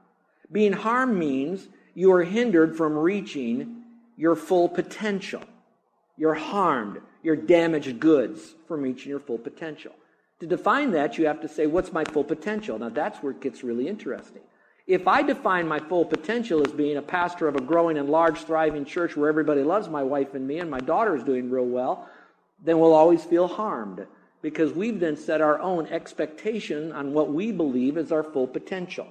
Being 0.51 0.73
harmed 0.73 1.17
means 1.17 1.67
you 1.95 2.11
are 2.11 2.23
hindered 2.23 2.75
from 2.75 2.97
reaching 2.97 3.83
your 4.17 4.35
full 4.35 4.69
potential. 4.69 5.41
You're 6.17 6.33
harmed. 6.33 7.01
You're 7.23 7.35
damaged 7.35 7.99
goods 7.99 8.53
from 8.67 8.81
reaching 8.81 9.09
your 9.09 9.19
full 9.19 9.39
potential. 9.39 9.93
To 10.41 10.45
define 10.45 10.91
that, 10.91 11.17
you 11.17 11.25
have 11.25 11.41
to 11.41 11.47
say, 11.47 11.65
what's 11.65 11.93
my 11.93 12.03
full 12.03 12.23
potential? 12.23 12.77
Now 12.77 12.89
that's 12.89 13.23
where 13.23 13.31
it 13.31 13.41
gets 13.41 13.63
really 13.63 13.87
interesting. 13.87 14.41
If 14.85 15.07
I 15.07 15.23
define 15.23 15.67
my 15.67 15.79
full 15.79 16.05
potential 16.05 16.61
as 16.65 16.71
being 16.71 16.97
a 16.97 17.01
pastor 17.01 17.47
of 17.47 17.55
a 17.55 17.61
growing 17.61 17.97
and 17.97 18.09
large, 18.09 18.39
thriving 18.39 18.85
church 18.85 19.15
where 19.17 19.29
everybody 19.29 19.63
loves 19.63 19.89
my 19.89 20.03
wife 20.03 20.35
and 20.35 20.45
me 20.45 20.59
and 20.59 20.69
my 20.69 20.79
daughter 20.79 21.15
is 21.15 21.23
doing 21.23 21.49
real 21.49 21.65
well, 21.65 22.07
then 22.63 22.79
we'll 22.79 22.93
always 22.93 23.23
feel 23.23 23.47
harmed 23.47 24.05
because 24.41 24.73
we've 24.73 24.99
then 24.99 25.17
set 25.17 25.41
our 25.41 25.59
own 25.59 25.87
expectation 25.87 26.91
on 26.91 27.13
what 27.13 27.33
we 27.33 27.51
believe 27.51 27.97
is 27.97 28.11
our 28.11 28.23
full 28.23 28.45
potential. 28.45 29.07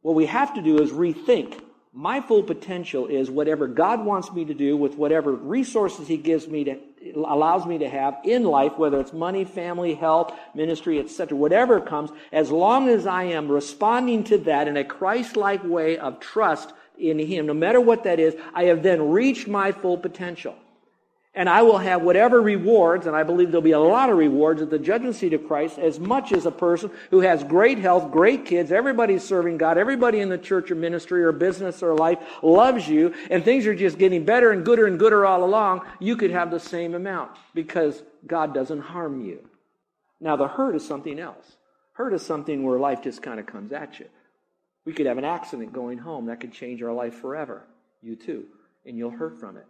What 0.00 0.14
we 0.14 0.26
have 0.26 0.54
to 0.54 0.62
do 0.62 0.80
is 0.80 0.92
rethink 0.92 1.60
My 1.98 2.20
full 2.20 2.42
potential 2.42 3.06
is 3.06 3.30
whatever 3.30 3.66
God 3.66 4.04
wants 4.04 4.30
me 4.30 4.44
to 4.44 4.52
do 4.52 4.76
with 4.76 4.96
whatever 4.96 5.32
resources 5.32 6.06
He 6.06 6.18
gives 6.18 6.46
me 6.46 6.62
to, 6.64 6.78
allows 7.14 7.64
me 7.64 7.78
to 7.78 7.88
have 7.88 8.18
in 8.22 8.44
life, 8.44 8.76
whether 8.76 9.00
it's 9.00 9.14
money, 9.14 9.46
family, 9.46 9.94
health, 9.94 10.30
ministry, 10.54 11.00
etc., 11.00 11.38
whatever 11.38 11.80
comes, 11.80 12.10
as 12.32 12.50
long 12.50 12.90
as 12.90 13.06
I 13.06 13.24
am 13.24 13.50
responding 13.50 14.24
to 14.24 14.36
that 14.38 14.68
in 14.68 14.76
a 14.76 14.84
Christ-like 14.84 15.64
way 15.64 15.96
of 15.96 16.20
trust 16.20 16.74
in 16.98 17.18
Him, 17.18 17.46
no 17.46 17.54
matter 17.54 17.80
what 17.80 18.04
that 18.04 18.20
is, 18.20 18.36
I 18.52 18.64
have 18.64 18.82
then 18.82 19.08
reached 19.08 19.48
my 19.48 19.72
full 19.72 19.96
potential 19.96 20.54
and 21.36 21.50
I 21.50 21.60
will 21.62 21.76
have 21.76 22.00
whatever 22.00 22.40
rewards, 22.40 23.06
and 23.06 23.14
I 23.14 23.22
believe 23.22 23.50
there'll 23.50 23.60
be 23.60 23.72
a 23.72 23.78
lot 23.78 24.08
of 24.08 24.16
rewards 24.16 24.62
at 24.62 24.70
the 24.70 24.78
judgment 24.78 25.14
seat 25.14 25.34
of 25.34 25.46
Christ, 25.46 25.78
as 25.78 26.00
much 26.00 26.32
as 26.32 26.46
a 26.46 26.50
person 26.50 26.90
who 27.10 27.20
has 27.20 27.44
great 27.44 27.78
health, 27.78 28.10
great 28.10 28.46
kids, 28.46 28.72
everybody's 28.72 29.22
serving 29.22 29.58
God, 29.58 29.76
everybody 29.76 30.20
in 30.20 30.30
the 30.30 30.38
church 30.38 30.70
or 30.70 30.74
ministry 30.74 31.22
or 31.22 31.32
business 31.32 31.82
or 31.82 31.94
life 31.94 32.18
loves 32.42 32.88
you, 32.88 33.14
and 33.30 33.44
things 33.44 33.66
are 33.66 33.74
just 33.74 33.98
getting 33.98 34.24
better 34.24 34.50
and 34.50 34.64
gooder 34.64 34.86
and 34.86 34.98
gooder 34.98 35.26
all 35.26 35.44
along, 35.44 35.82
you 36.00 36.16
could 36.16 36.30
have 36.30 36.50
the 36.50 36.58
same 36.58 36.94
amount 36.94 37.32
because 37.54 38.02
God 38.26 38.54
doesn't 38.54 38.80
harm 38.80 39.22
you. 39.24 39.46
Now, 40.18 40.36
the 40.36 40.48
hurt 40.48 40.74
is 40.74 40.86
something 40.86 41.20
else. 41.20 41.56
Hurt 41.92 42.14
is 42.14 42.22
something 42.22 42.62
where 42.62 42.78
life 42.78 43.02
just 43.02 43.22
kind 43.22 43.38
of 43.38 43.44
comes 43.44 43.72
at 43.72 44.00
you. 44.00 44.06
We 44.86 44.94
could 44.94 45.04
have 45.04 45.18
an 45.18 45.24
accident 45.24 45.74
going 45.74 45.98
home 45.98 46.26
that 46.26 46.40
could 46.40 46.52
change 46.52 46.82
our 46.82 46.92
life 46.92 47.16
forever. 47.16 47.64
You 48.00 48.16
too. 48.16 48.46
And 48.86 48.96
you'll 48.96 49.10
hurt 49.10 49.38
from 49.38 49.58
it. 49.58 49.66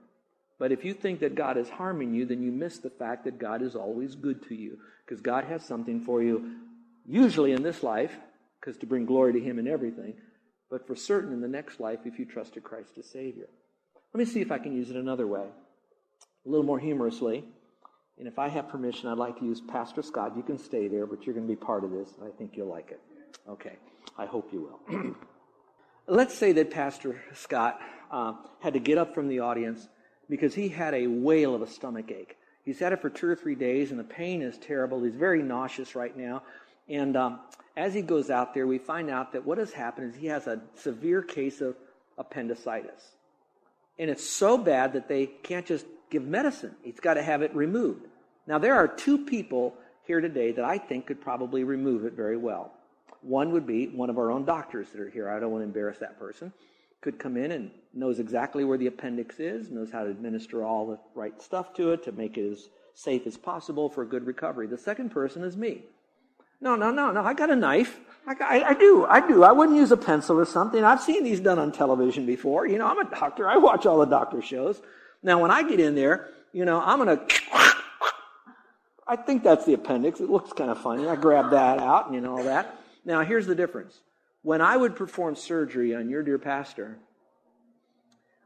But 0.58 0.72
if 0.72 0.84
you 0.84 0.94
think 0.94 1.20
that 1.20 1.34
God 1.34 1.58
is 1.58 1.68
harming 1.68 2.14
you, 2.14 2.25
then 2.25 2.42
you 2.42 2.50
miss 2.50 2.78
the 2.78 2.90
fact 2.90 3.25
that 3.25 3.38
God 3.38 3.62
is 3.62 3.76
always 3.76 4.14
good 4.14 4.46
to 4.48 4.54
you. 4.54 4.78
Because 5.04 5.20
God 5.20 5.44
has 5.44 5.64
something 5.64 6.00
for 6.00 6.22
you, 6.22 6.56
usually 7.04 7.52
in 7.52 7.62
this 7.62 7.82
life, 7.82 8.16
because 8.58 8.76
to 8.78 8.86
bring 8.86 9.06
glory 9.06 9.32
to 9.34 9.40
Him 9.40 9.58
in 9.58 9.68
everything, 9.68 10.14
but 10.70 10.86
for 10.86 10.96
certain 10.96 11.32
in 11.32 11.40
the 11.40 11.48
next 11.48 11.78
life 11.78 12.00
if 12.04 12.18
you 12.18 12.25
trusted 12.25 12.64
Christ 12.64 12.98
as 12.98 13.06
Savior. 13.06 13.46
Let 14.12 14.18
me 14.18 14.25
see 14.25 14.40
if 14.40 14.50
I 14.50 14.58
can 14.58 14.75
use 14.75 14.90
it 14.90 14.96
another 14.96 15.26
way, 15.26 15.44
a 15.44 16.48
little 16.48 16.66
more 16.66 16.78
humorously. 16.78 17.44
And 18.18 18.26
if 18.26 18.38
I 18.38 18.48
have 18.48 18.68
permission, 18.70 19.10
I'd 19.10 19.18
like 19.18 19.38
to 19.40 19.44
use 19.44 19.60
Pastor 19.60 20.02
Scott. 20.02 20.32
You 20.36 20.42
can 20.42 20.58
stay 20.58 20.88
there, 20.88 21.06
but 21.06 21.26
you're 21.26 21.34
going 21.34 21.46
to 21.46 21.52
be 21.52 21.56
part 21.56 21.84
of 21.84 21.90
this. 21.90 22.08
and 22.18 22.26
I 22.26 22.30
think 22.36 22.56
you'll 22.56 22.68
like 22.68 22.90
it. 22.90 23.00
Okay. 23.46 23.76
I 24.16 24.25
hope 24.25 24.52
you 24.52 24.70
will. 24.88 25.16
Let's 26.08 26.34
say 26.34 26.52
that 26.52 26.70
Pastor 26.70 27.20
Scott 27.34 27.78
uh, 28.10 28.34
had 28.60 28.72
to 28.72 28.80
get 28.80 28.96
up 28.96 29.14
from 29.14 29.28
the 29.28 29.40
audience 29.40 29.86
because 30.28 30.54
he 30.54 30.68
had 30.68 30.95
a 30.95 31.06
whale 31.06 31.54
of 31.54 31.62
a 31.62 31.66
stomach 31.66 32.11
ache. 32.11 32.37
He's 32.64 32.78
had 32.78 32.92
it 32.92 33.00
for 33.00 33.11
two 33.11 33.28
or 33.28 33.37
three 33.37 33.54
days, 33.54 33.90
and 33.90 34.00
the 34.00 34.04
pain 34.04 34.42
is 34.42 34.59
terrible. 34.59 35.02
He's 35.02 35.14
very 35.14 35.42
nauseous 35.42 35.95
right 35.95 36.16
now. 36.16 36.42
And 36.88 37.16
um, 37.16 37.40
as 37.76 37.95
he 37.95 38.02
goes 38.02 38.30
out 38.30 38.54
there, 38.54 38.66
we 38.66 38.78
find 38.78 39.09
out 39.09 39.33
that 39.33 39.47
what 39.47 39.59
has 39.59 39.73
happened 39.73 40.12
is 40.12 40.21
he 40.21 40.26
has 40.26 40.47
a 40.47 40.61
severe 40.75 41.23
case 41.23 41.61
of 41.61 41.76
appendicitis. 42.18 43.12
And 43.99 44.11
it's 44.11 44.28
so 44.28 44.59
bad 44.59 44.95
that 44.95 45.09
they 45.09 45.26
can't 45.26 45.64
just 45.64 45.87
give 46.11 46.25
medicine, 46.25 46.75
he's 46.83 47.00
got 47.00 47.14
to 47.14 47.23
have 47.23 47.42
it 47.42 47.54
removed. 47.54 48.06
Now, 48.47 48.59
there 48.59 48.75
are 48.75 48.87
two 48.87 49.25
people 49.25 49.75
here 50.06 50.21
today 50.21 50.52
that 50.52 50.64
I 50.64 50.78
think 50.78 51.06
could 51.06 51.21
probably 51.21 51.64
remove 51.64 52.04
it 52.04 52.12
very 52.12 52.37
well. 52.37 52.73
One 53.23 53.50
would 53.52 53.66
be 53.66 53.88
one 53.88 54.09
of 54.09 54.18
our 54.18 54.30
own 54.30 54.45
doctors 54.45 54.88
that 54.90 55.00
are 55.00 55.09
here. 55.09 55.28
I 55.28 55.40
don't 55.40 55.50
want 55.50 55.62
to 55.62 55.66
embarrass 55.66 55.99
that 55.99 56.18
person 56.18 56.52
could 57.00 57.19
come 57.19 57.37
in 57.37 57.53
and 57.53 57.71
knows 57.95 58.19
exactly 58.19 58.65
where 58.65 58.79
the 58.79 58.87
appendix 58.87 59.38
is, 59.41 59.71
knows 59.71 59.91
how 59.91 60.05
to 60.05 60.11
administer 60.11 60.65
all 60.65 60.87
the 60.87 60.99
right 61.15 61.41
stuff 61.41 61.73
to 61.75 61.93
it 61.93 62.05
to 62.05 62.12
make 62.12 62.37
it 62.37 62.50
as 62.50 62.69
safe 62.95 63.26
as 63.26 63.37
possible 63.37 63.88
for 63.88 64.05
good 64.05 64.26
recovery. 64.26 64.67
The 64.67 64.79
second 64.79 65.11
person 65.11 65.43
is 65.45 65.57
me. 65.57 65.83
No, 66.61 66.75
no, 66.75 66.91
no, 66.91 67.12
no. 67.12 67.23
I 67.23 67.35
got 67.35 67.50
a 67.50 67.57
knife. 67.57 67.99
I, 68.26 68.35
I, 68.41 68.69
I, 68.71 68.75
do. 68.75 69.05
I 69.05 69.26
do. 69.26 69.45
I 69.45 69.53
wouldn't 69.53 69.76
use 69.76 69.93
a 69.93 69.97
pencil 69.97 70.38
or 70.38 70.47
something. 70.47 70.83
I've 70.83 71.03
seen 71.03 71.23
these 71.23 71.41
done 71.41 71.59
on 71.59 71.71
television 71.71 72.25
before. 72.25 72.67
You 72.67 72.79
know, 72.79 72.87
I'm 72.87 72.99
a 72.99 73.11
doctor. 73.11 73.49
I 73.49 73.59
watch 73.59 73.87
all 73.87 73.99
the 73.99 74.07
doctor 74.07 74.41
shows. 74.41 74.81
Now, 75.23 75.41
when 75.41 75.50
I 75.50 75.69
get 75.69 75.81
in 75.81 75.95
there, 75.95 76.31
you 76.53 76.65
know, 76.65 76.81
I'm 76.81 77.05
going 77.05 77.19
to. 77.19 77.37
I 79.09 79.15
think 79.15 79.45
that's 79.45 79.65
the 79.65 79.75
appendix. 79.75 80.21
It 80.21 80.31
looks 80.31 80.53
kind 80.53 80.71
of 80.71 80.81
funny. 80.81 81.07
I 81.07 81.15
grab 81.15 81.50
that 81.50 81.79
out 81.79 82.07
and 82.07 82.15
you 82.15 82.21
know 82.21 82.38
all 82.38 82.45
that. 82.45 82.81
Now, 83.05 83.23
here's 83.23 83.47
the 83.47 83.55
difference. 83.55 84.00
When 84.47 84.61
I 84.61 84.76
would 84.76 84.95
perform 84.95 85.35
surgery 85.35 85.93
on 85.97 86.09
your 86.09 86.23
dear 86.23 86.38
pastor, 86.38 86.99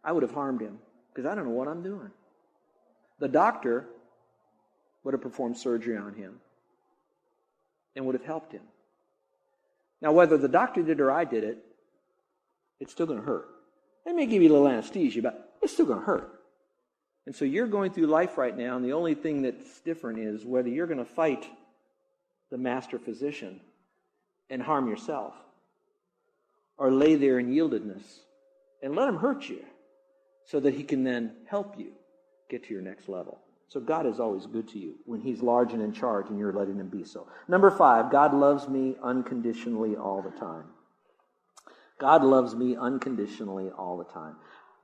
I 0.02 0.12
would 0.12 0.22
have 0.22 0.32
harmed 0.32 0.62
him 0.62 0.78
because 1.12 1.30
I 1.30 1.34
don't 1.34 1.44
know 1.44 1.50
what 1.50 1.68
I'm 1.68 1.82
doing. 1.82 2.10
The 3.18 3.28
doctor 3.28 3.84
would 5.04 5.12
have 5.12 5.20
performed 5.20 5.58
surgery 5.58 5.98
on 5.98 6.14
him 6.14 6.40
and 7.94 8.06
would 8.06 8.14
have 8.14 8.24
helped 8.24 8.50
him. 8.50 8.62
Now, 10.00 10.12
whether 10.12 10.38
the 10.38 10.48
doctor 10.48 10.82
did 10.82 11.00
it 11.00 11.02
or 11.02 11.10
I 11.10 11.26
did 11.26 11.44
it, 11.44 11.58
it's 12.80 12.92
still 12.92 13.04
going 13.04 13.20
to 13.20 13.26
hurt. 13.26 13.50
They 14.06 14.14
may 14.14 14.24
give 14.24 14.40
you 14.40 14.48
a 14.48 14.54
little 14.54 14.68
anesthesia, 14.68 15.20
but 15.20 15.52
it's 15.60 15.74
still 15.74 15.84
going 15.84 16.00
to 16.00 16.06
hurt. 16.06 16.40
And 17.26 17.36
so 17.36 17.44
you're 17.44 17.66
going 17.66 17.92
through 17.92 18.06
life 18.06 18.38
right 18.38 18.56
now, 18.56 18.76
and 18.76 18.82
the 18.86 18.94
only 18.94 19.12
thing 19.12 19.42
that's 19.42 19.82
different 19.82 20.18
is 20.18 20.46
whether 20.46 20.70
you're 20.70 20.86
going 20.86 20.96
to 20.96 21.04
fight 21.04 21.46
the 22.48 22.56
master 22.56 22.98
physician 22.98 23.60
and 24.48 24.62
harm 24.62 24.88
yourself 24.88 25.34
or 26.80 26.90
lay 26.90 27.14
there 27.14 27.38
in 27.38 27.52
yieldedness 27.52 28.20
and 28.82 28.96
let 28.96 29.06
him 29.06 29.18
hurt 29.18 29.48
you 29.48 29.62
so 30.46 30.58
that 30.58 30.74
he 30.74 30.82
can 30.82 31.04
then 31.04 31.30
help 31.46 31.78
you 31.78 31.92
get 32.48 32.64
to 32.64 32.72
your 32.72 32.82
next 32.82 33.08
level. 33.08 33.38
So 33.68 33.78
God 33.78 34.06
is 34.06 34.18
always 34.18 34.46
good 34.46 34.66
to 34.70 34.78
you 34.78 34.94
when 35.04 35.20
he's 35.20 35.42
large 35.42 35.74
and 35.74 35.82
in 35.82 35.92
charge 35.92 36.28
and 36.30 36.38
you're 36.38 36.54
letting 36.54 36.80
him 36.80 36.88
be 36.88 37.04
so. 37.04 37.28
Number 37.46 37.70
five, 37.70 38.10
God 38.10 38.34
loves 38.34 38.66
me 38.66 38.96
unconditionally 39.00 39.94
all 39.94 40.22
the 40.22 40.36
time. 40.40 40.64
God 42.00 42.24
loves 42.24 42.56
me 42.56 42.76
unconditionally 42.76 43.68
all 43.68 43.98
the 43.98 44.10
time. 44.12 44.36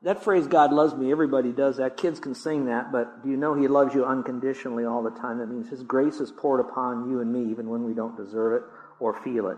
That 0.03 0.23
phrase, 0.23 0.47
God 0.47 0.75
loves 0.75 0.95
me, 0.95 1.11
everybody 1.11 1.51
does 1.51 1.79
that. 1.79 1.97
Kids 1.97 2.21
can 2.21 2.35
sing 2.35 2.67
that, 2.67 2.93
but 2.93 3.25
do 3.25 3.31
you 3.31 3.39
know 3.39 3.55
He 3.55 3.67
loves 3.67 3.95
you 3.95 4.05
unconditionally 4.05 4.85
all 4.85 5.03
the 5.03 5.11
time? 5.11 5.39
That 5.39 5.49
means 5.49 5.71
His 5.71 5.83
grace 5.83 6.21
is 6.21 6.31
poured 6.31 6.61
upon 6.61 7.11
you 7.11 7.21
and 7.21 7.33
me 7.33 7.51
even 7.51 7.71
when 7.71 7.85
we 7.85 7.95
don't 7.95 8.17
deserve 8.17 8.63
it 8.63 8.63
or 9.01 9.15
feel 9.25 9.49
it. 9.49 9.57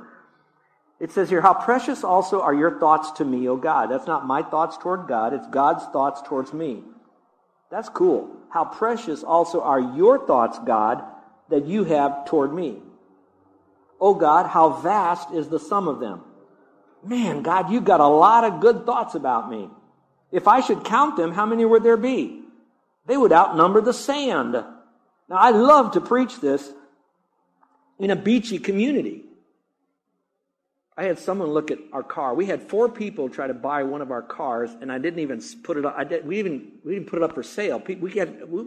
It 1.01 1.13
says 1.13 1.31
here, 1.31 1.41
How 1.41 1.55
precious 1.55 2.03
also 2.03 2.41
are 2.41 2.55
your 2.55 2.79
thoughts 2.81 3.13
to 3.13 3.25
me, 3.25 3.49
O 3.49 3.57
God. 3.57 3.91
That's 3.91 4.07
not 4.07 4.27
my 4.27 4.43
thoughts 4.43 4.77
toward 4.79 5.07
God, 5.07 5.33
it's 5.33 5.47
God's 5.49 5.85
thoughts 5.87 6.23
towards 6.27 6.53
me. 6.53 6.83
That's 7.71 7.89
cool. 7.89 8.31
How 8.51 8.65
precious 8.65 9.23
also 9.23 9.61
are 9.61 9.81
your 9.81 10.27
thoughts, 10.27 10.59
God, 10.65 11.05
that 11.51 11.67
you 11.67 11.85
have 11.85 12.25
toward 12.25 12.53
me. 12.53 12.79
O 14.01 14.15
God, 14.15 14.47
how 14.47 14.71
vast 14.71 15.33
is 15.33 15.49
the 15.49 15.59
sum 15.59 15.87
of 15.87 16.01
them. 16.01 16.23
Man, 17.05 17.43
God, 17.43 17.71
you've 17.71 17.85
got 17.85 18.01
a 18.01 18.07
lot 18.07 18.45
of 18.45 18.61
good 18.61 18.87
thoughts 18.87 19.15
about 19.15 19.51
me. 19.51 19.69
If 20.33 20.49
I 20.49 20.61
should 20.61 20.85
count 20.85 21.17
them, 21.17 21.33
how 21.33 21.47
many 21.47 21.65
would 21.65 21.83
there 21.83 21.97
be? 21.97 22.43
They 23.07 23.17
would 23.17 23.33
outnumber 23.33 23.81
the 23.81 23.93
sand. 23.93 24.53
Now, 24.53 25.37
I 25.37 25.51
love 25.51 25.93
to 25.93 26.01
preach 26.01 26.41
this 26.41 26.71
in 27.99 28.11
a 28.11 28.17
beachy 28.17 28.59
community. 28.59 29.25
I 30.99 31.05
had 31.05 31.17
someone 31.17 31.51
look 31.51 31.71
at 31.71 31.79
our 31.93 32.03
car. 32.03 32.35
We 32.35 32.47
had 32.47 32.61
four 32.61 32.89
people 32.89 33.29
try 33.29 33.47
to 33.47 33.55
buy 33.55 33.85
one 33.85 34.03
of 34.03 34.11
our 34.11 34.21
cars, 34.21 34.71
and 34.81 34.91
I 34.91 34.99
didn't 34.99 35.21
even 35.21 35.41
put 35.63 35.77
it 35.77 35.87
up. 35.87 35.95
I 35.97 36.03
did, 36.03 36.27
we 36.27 36.41
even 36.41 36.73
we 36.85 36.95
didn't 36.95 37.07
put 37.07 37.19
it 37.19 37.23
up 37.23 37.35
for 37.35 37.45
sale. 37.45 37.81
We 37.87 38.11
had 38.19 38.51
we, 38.51 38.65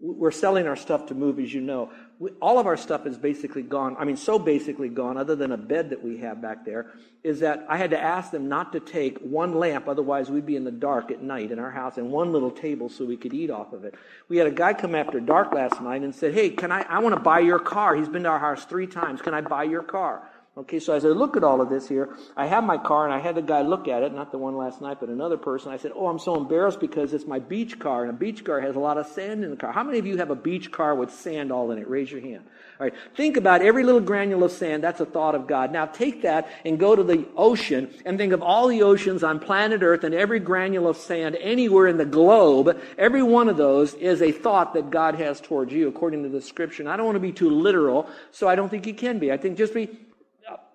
we're 0.00 0.32
selling 0.32 0.66
our 0.66 0.74
stuff 0.74 1.06
to 1.06 1.14
move, 1.14 1.38
as 1.38 1.54
you 1.54 1.60
know. 1.60 1.92
We, 2.18 2.30
all 2.42 2.58
of 2.58 2.66
our 2.66 2.76
stuff 2.76 3.06
is 3.06 3.16
basically 3.16 3.62
gone. 3.62 3.94
I 4.00 4.04
mean, 4.04 4.16
so 4.16 4.36
basically 4.36 4.88
gone, 4.88 5.16
other 5.16 5.36
than 5.36 5.52
a 5.52 5.56
bed 5.56 5.90
that 5.90 6.02
we 6.02 6.18
have 6.18 6.42
back 6.42 6.64
there, 6.64 6.90
is 7.22 7.38
that 7.38 7.64
I 7.68 7.76
had 7.76 7.90
to 7.90 8.02
ask 8.02 8.32
them 8.32 8.48
not 8.48 8.72
to 8.72 8.80
take 8.80 9.18
one 9.18 9.54
lamp, 9.54 9.86
otherwise 9.86 10.28
we'd 10.28 10.44
be 10.44 10.56
in 10.56 10.64
the 10.64 10.72
dark 10.72 11.12
at 11.12 11.22
night 11.22 11.52
in 11.52 11.60
our 11.60 11.70
house, 11.70 11.98
and 11.98 12.10
one 12.10 12.32
little 12.32 12.50
table 12.50 12.88
so 12.88 13.04
we 13.04 13.16
could 13.16 13.32
eat 13.32 13.48
off 13.48 13.72
of 13.72 13.84
it. 13.84 13.94
We 14.28 14.38
had 14.38 14.48
a 14.48 14.50
guy 14.50 14.74
come 14.74 14.96
after 14.96 15.20
dark 15.20 15.52
last 15.52 15.80
night 15.80 16.02
and 16.02 16.12
said, 16.12 16.34
"Hey, 16.34 16.50
can 16.50 16.72
I? 16.72 16.82
I 16.88 16.98
want 16.98 17.14
to 17.14 17.20
buy 17.20 17.38
your 17.38 17.60
car. 17.60 17.94
He's 17.94 18.08
been 18.08 18.24
to 18.24 18.28
our 18.28 18.40
house 18.40 18.64
three 18.64 18.88
times. 18.88 19.22
Can 19.22 19.34
I 19.34 19.40
buy 19.40 19.62
your 19.62 19.84
car?" 19.84 20.28
Okay, 20.54 20.80
so 20.80 20.92
as 20.92 21.02
I 21.06 21.08
look 21.08 21.38
at 21.38 21.44
all 21.44 21.62
of 21.62 21.70
this 21.70 21.88
here, 21.88 22.10
I 22.36 22.44
have 22.44 22.62
my 22.62 22.76
car 22.76 23.06
and 23.06 23.14
I 23.14 23.20
had 23.20 23.36
the 23.36 23.40
guy 23.40 23.62
look 23.62 23.88
at 23.88 24.02
it, 24.02 24.12
not 24.12 24.30
the 24.30 24.36
one 24.36 24.54
last 24.54 24.82
night, 24.82 24.98
but 25.00 25.08
another 25.08 25.38
person. 25.38 25.72
I 25.72 25.78
said, 25.78 25.92
Oh, 25.94 26.08
I'm 26.08 26.18
so 26.18 26.36
embarrassed 26.36 26.78
because 26.78 27.14
it's 27.14 27.26
my 27.26 27.38
beach 27.38 27.78
car, 27.78 28.02
and 28.02 28.10
a 28.10 28.12
beach 28.12 28.44
car 28.44 28.60
has 28.60 28.76
a 28.76 28.78
lot 28.78 28.98
of 28.98 29.06
sand 29.06 29.44
in 29.44 29.50
the 29.50 29.56
car. 29.56 29.72
How 29.72 29.82
many 29.82 29.98
of 29.98 30.04
you 30.04 30.18
have 30.18 30.28
a 30.28 30.34
beach 30.34 30.70
car 30.70 30.94
with 30.94 31.10
sand 31.10 31.52
all 31.52 31.70
in 31.70 31.78
it? 31.78 31.88
Raise 31.88 32.12
your 32.12 32.20
hand. 32.20 32.44
All 32.78 32.84
right, 32.84 32.92
think 33.16 33.38
about 33.38 33.62
every 33.62 33.82
little 33.82 34.02
granule 34.02 34.44
of 34.44 34.52
sand. 34.52 34.84
That's 34.84 35.00
a 35.00 35.06
thought 35.06 35.34
of 35.34 35.46
God. 35.46 35.72
Now 35.72 35.86
take 35.86 36.20
that 36.20 36.50
and 36.66 36.78
go 36.78 36.94
to 36.94 37.02
the 37.02 37.24
ocean 37.34 37.88
and 38.04 38.18
think 38.18 38.34
of 38.34 38.42
all 38.42 38.68
the 38.68 38.82
oceans 38.82 39.24
on 39.24 39.40
planet 39.40 39.82
Earth 39.82 40.04
and 40.04 40.14
every 40.14 40.38
granule 40.38 40.86
of 40.86 40.98
sand 40.98 41.34
anywhere 41.36 41.86
in 41.86 41.96
the 41.96 42.04
globe. 42.04 42.78
Every 42.98 43.22
one 43.22 43.48
of 43.48 43.56
those 43.56 43.94
is 43.94 44.20
a 44.20 44.32
thought 44.32 44.74
that 44.74 44.90
God 44.90 45.14
has 45.14 45.40
towards 45.40 45.72
you, 45.72 45.88
according 45.88 46.24
to 46.24 46.28
the 46.28 46.42
scripture. 46.42 46.82
And 46.82 46.90
I 46.90 46.98
don't 46.98 47.06
want 47.06 47.16
to 47.16 47.20
be 47.20 47.32
too 47.32 47.48
literal, 47.48 48.06
so 48.32 48.48
I 48.48 48.54
don't 48.54 48.68
think 48.68 48.86
you 48.86 48.92
can 48.92 49.18
be. 49.18 49.32
I 49.32 49.38
think 49.38 49.56
just 49.56 49.72
be 49.72 49.88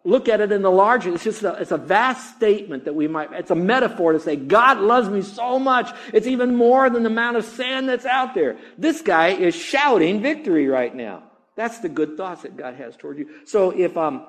look 0.08 0.30
at 0.30 0.40
it 0.40 0.54
in 0.54 0.62
the 0.62 0.72
larger. 0.72 1.14
It's 1.14 1.26
just 1.26 1.44
a, 1.44 1.56
it's 1.56 1.72
a 1.72 1.78
vast 1.78 2.38
statement 2.38 2.86
that 2.86 2.96
we 2.96 3.10
might, 3.10 3.34
it's 3.34 3.52
a 3.52 3.56
metaphor 3.56 4.14
to 4.14 4.20
say, 4.22 4.38
God 4.38 4.80
loves 4.80 5.10
me 5.10 5.22
so 5.22 5.60
much. 5.60 5.94
It's 6.14 6.28
even 6.28 6.56
more 6.56 6.90
than 6.90 7.04
the 7.04 7.10
amount 7.10 7.36
of 7.36 7.44
sand 7.44 7.90
that's 7.90 8.06
out 8.06 8.34
there. 8.34 8.58
This 8.78 9.02
guy 9.02 9.30
is 9.30 9.54
shouting 9.54 10.22
victory 10.22 10.68
right 10.68 10.96
now. 10.96 11.24
That's 11.58 11.80
the 11.80 11.90
good 11.90 12.16
thoughts 12.16 12.44
that 12.44 12.56
God 12.56 12.76
has 12.76 12.96
toward 12.96 13.18
you. 13.18 13.28
So 13.44 13.72
if, 13.72 13.98
um, 13.98 14.26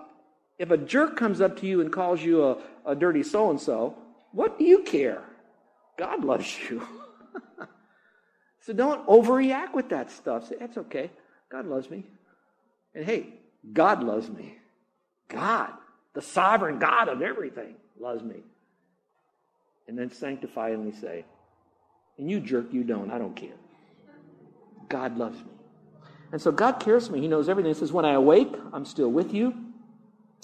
if 0.59 0.73
a 0.73 0.77
jerk 0.77 1.17
comes 1.17 1.41
up 1.41 1.61
to 1.61 1.67
you 1.67 1.81
and 1.81 1.93
calls 1.93 2.21
you 2.21 2.45
a, 2.45 2.59
a 2.85 2.97
dirty 2.97 3.23
so-and-so, 3.23 3.97
What 4.33 4.59
do 4.59 4.65
you 4.65 4.83
care? 4.83 5.23
God 5.97 6.25
loves 6.25 6.59
you. 6.69 6.83
so 8.63 8.73
don't 8.73 9.07
overreact 9.07 9.75
with 9.75 9.91
that 9.91 10.11
stuff. 10.11 10.49
Say, 10.49 10.57
that's 10.59 10.77
okay. 10.77 11.13
God 11.53 11.67
loves 11.67 11.89
me. 11.89 12.05
And 12.97 13.05
hey, 13.05 13.35
God 13.73 14.03
loves 14.03 14.29
me. 14.29 14.58
God, 15.29 15.71
the 16.15 16.23
sovereign 16.23 16.79
God 16.79 17.09
of 17.09 17.23
everything, 17.23 17.75
loves 17.99 18.23
me. 18.23 18.43
And 19.87 19.99
then 19.99 20.11
sanctifyingly 20.11 20.93
say, 21.01 21.25
and 22.19 22.31
you 22.31 22.41
jerk, 22.41 22.73
you 22.73 22.83
don't. 22.83 23.11
I 23.11 23.19
don't 23.19 23.35
care. 23.35 23.55
God 24.89 25.17
loves 25.17 25.39
me. 25.39 25.51
And 26.33 26.43
so 26.43 26.51
God 26.51 26.81
cares 26.81 27.07
for 27.07 27.13
me. 27.13 27.21
He 27.21 27.29
knows 27.29 27.49
everything. 27.49 27.73
He 27.73 27.79
says, 27.79 27.93
When 27.93 28.05
I 28.05 28.13
awake, 28.13 28.55
I'm 28.73 28.85
still 28.85 29.11
with 29.11 29.33
you. 29.33 29.55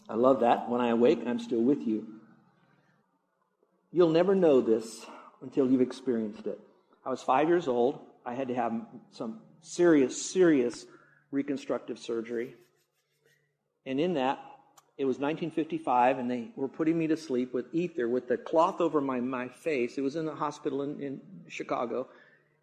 I 0.08 0.14
love 0.14 0.40
that. 0.40 0.68
When 0.68 0.80
I 0.80 0.88
awake, 0.88 1.20
I'm 1.26 1.38
still 1.38 1.60
with 1.60 1.86
you. 1.86 2.06
You'll 3.92 4.10
never 4.10 4.34
know 4.34 4.60
this 4.60 5.04
until 5.42 5.70
you've 5.70 5.80
experienced 5.80 6.46
it. 6.46 6.58
I 7.04 7.10
was 7.10 7.22
five 7.22 7.48
years 7.48 7.68
old. 7.68 8.00
I 8.24 8.34
had 8.34 8.48
to 8.48 8.54
have 8.54 8.72
some 9.10 9.40
serious, 9.60 10.30
serious 10.30 10.86
reconstructive 11.30 11.98
surgery. 11.98 12.54
And 13.84 14.00
in 14.00 14.14
that, 14.14 14.38
it 14.96 15.04
was 15.04 15.16
1955, 15.16 16.18
and 16.18 16.30
they 16.30 16.48
were 16.54 16.68
putting 16.68 16.96
me 16.96 17.08
to 17.08 17.16
sleep 17.16 17.52
with 17.52 17.66
ether, 17.72 18.08
with 18.08 18.28
the 18.28 18.36
cloth 18.36 18.80
over 18.80 19.00
my, 19.00 19.18
my 19.20 19.48
face. 19.48 19.98
It 19.98 20.02
was 20.02 20.14
in 20.14 20.28
a 20.28 20.34
hospital 20.34 20.82
in, 20.82 21.00
in 21.00 21.20
Chicago. 21.48 22.06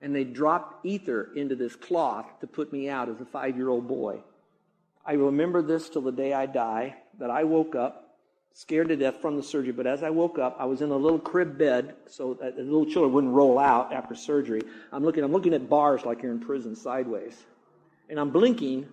And 0.02 0.16
they 0.16 0.24
dropped 0.24 0.86
ether 0.86 1.30
into 1.36 1.56
this 1.56 1.76
cloth 1.76 2.40
to 2.40 2.48
put 2.48 2.72
me 2.72 2.90
out 2.90 3.10
as 3.10 3.20
a 3.20 3.26
five 3.26 3.58
year 3.58 3.70
old 3.70 3.88
boy. 3.88 4.20
I 5.06 5.14
remember 5.14 5.62
this 5.62 5.90
till 5.90 6.02
the 6.02 6.12
day 6.12 6.34
I 6.34 6.46
die 6.46 6.96
that 7.20 7.30
I 7.30 7.44
woke 7.44 7.76
up 7.76 8.18
scared 8.54 8.90
to 8.90 8.96
death 8.96 9.22
from 9.22 9.36
the 9.36 9.44
surgery. 9.44 9.74
But 9.74 9.88
as 9.88 10.02
I 10.02 10.10
woke 10.10 10.40
up, 10.40 10.56
I 10.60 10.66
was 10.66 10.82
in 10.82 10.90
a 10.90 10.96
little 10.96 11.20
crib 11.20 11.58
bed 11.58 11.96
so 12.08 12.34
that 12.36 12.56
the 12.56 12.64
little 12.64 12.86
children 12.86 13.14
wouldn't 13.14 13.34
roll 13.34 13.60
out 13.60 13.94
after 13.94 14.16
surgery. 14.16 14.62
I'm 14.92 15.04
looking, 15.04 15.24
I'm 15.24 15.32
looking 15.32 15.54
at 15.54 15.70
bars 15.70 16.06
like 16.06 16.22
you're 16.22 16.32
in 16.32 16.40
prison 16.40 16.76
sideways. 16.76 17.44
And 18.10 18.20
I'm 18.20 18.30
blinking, 18.30 18.88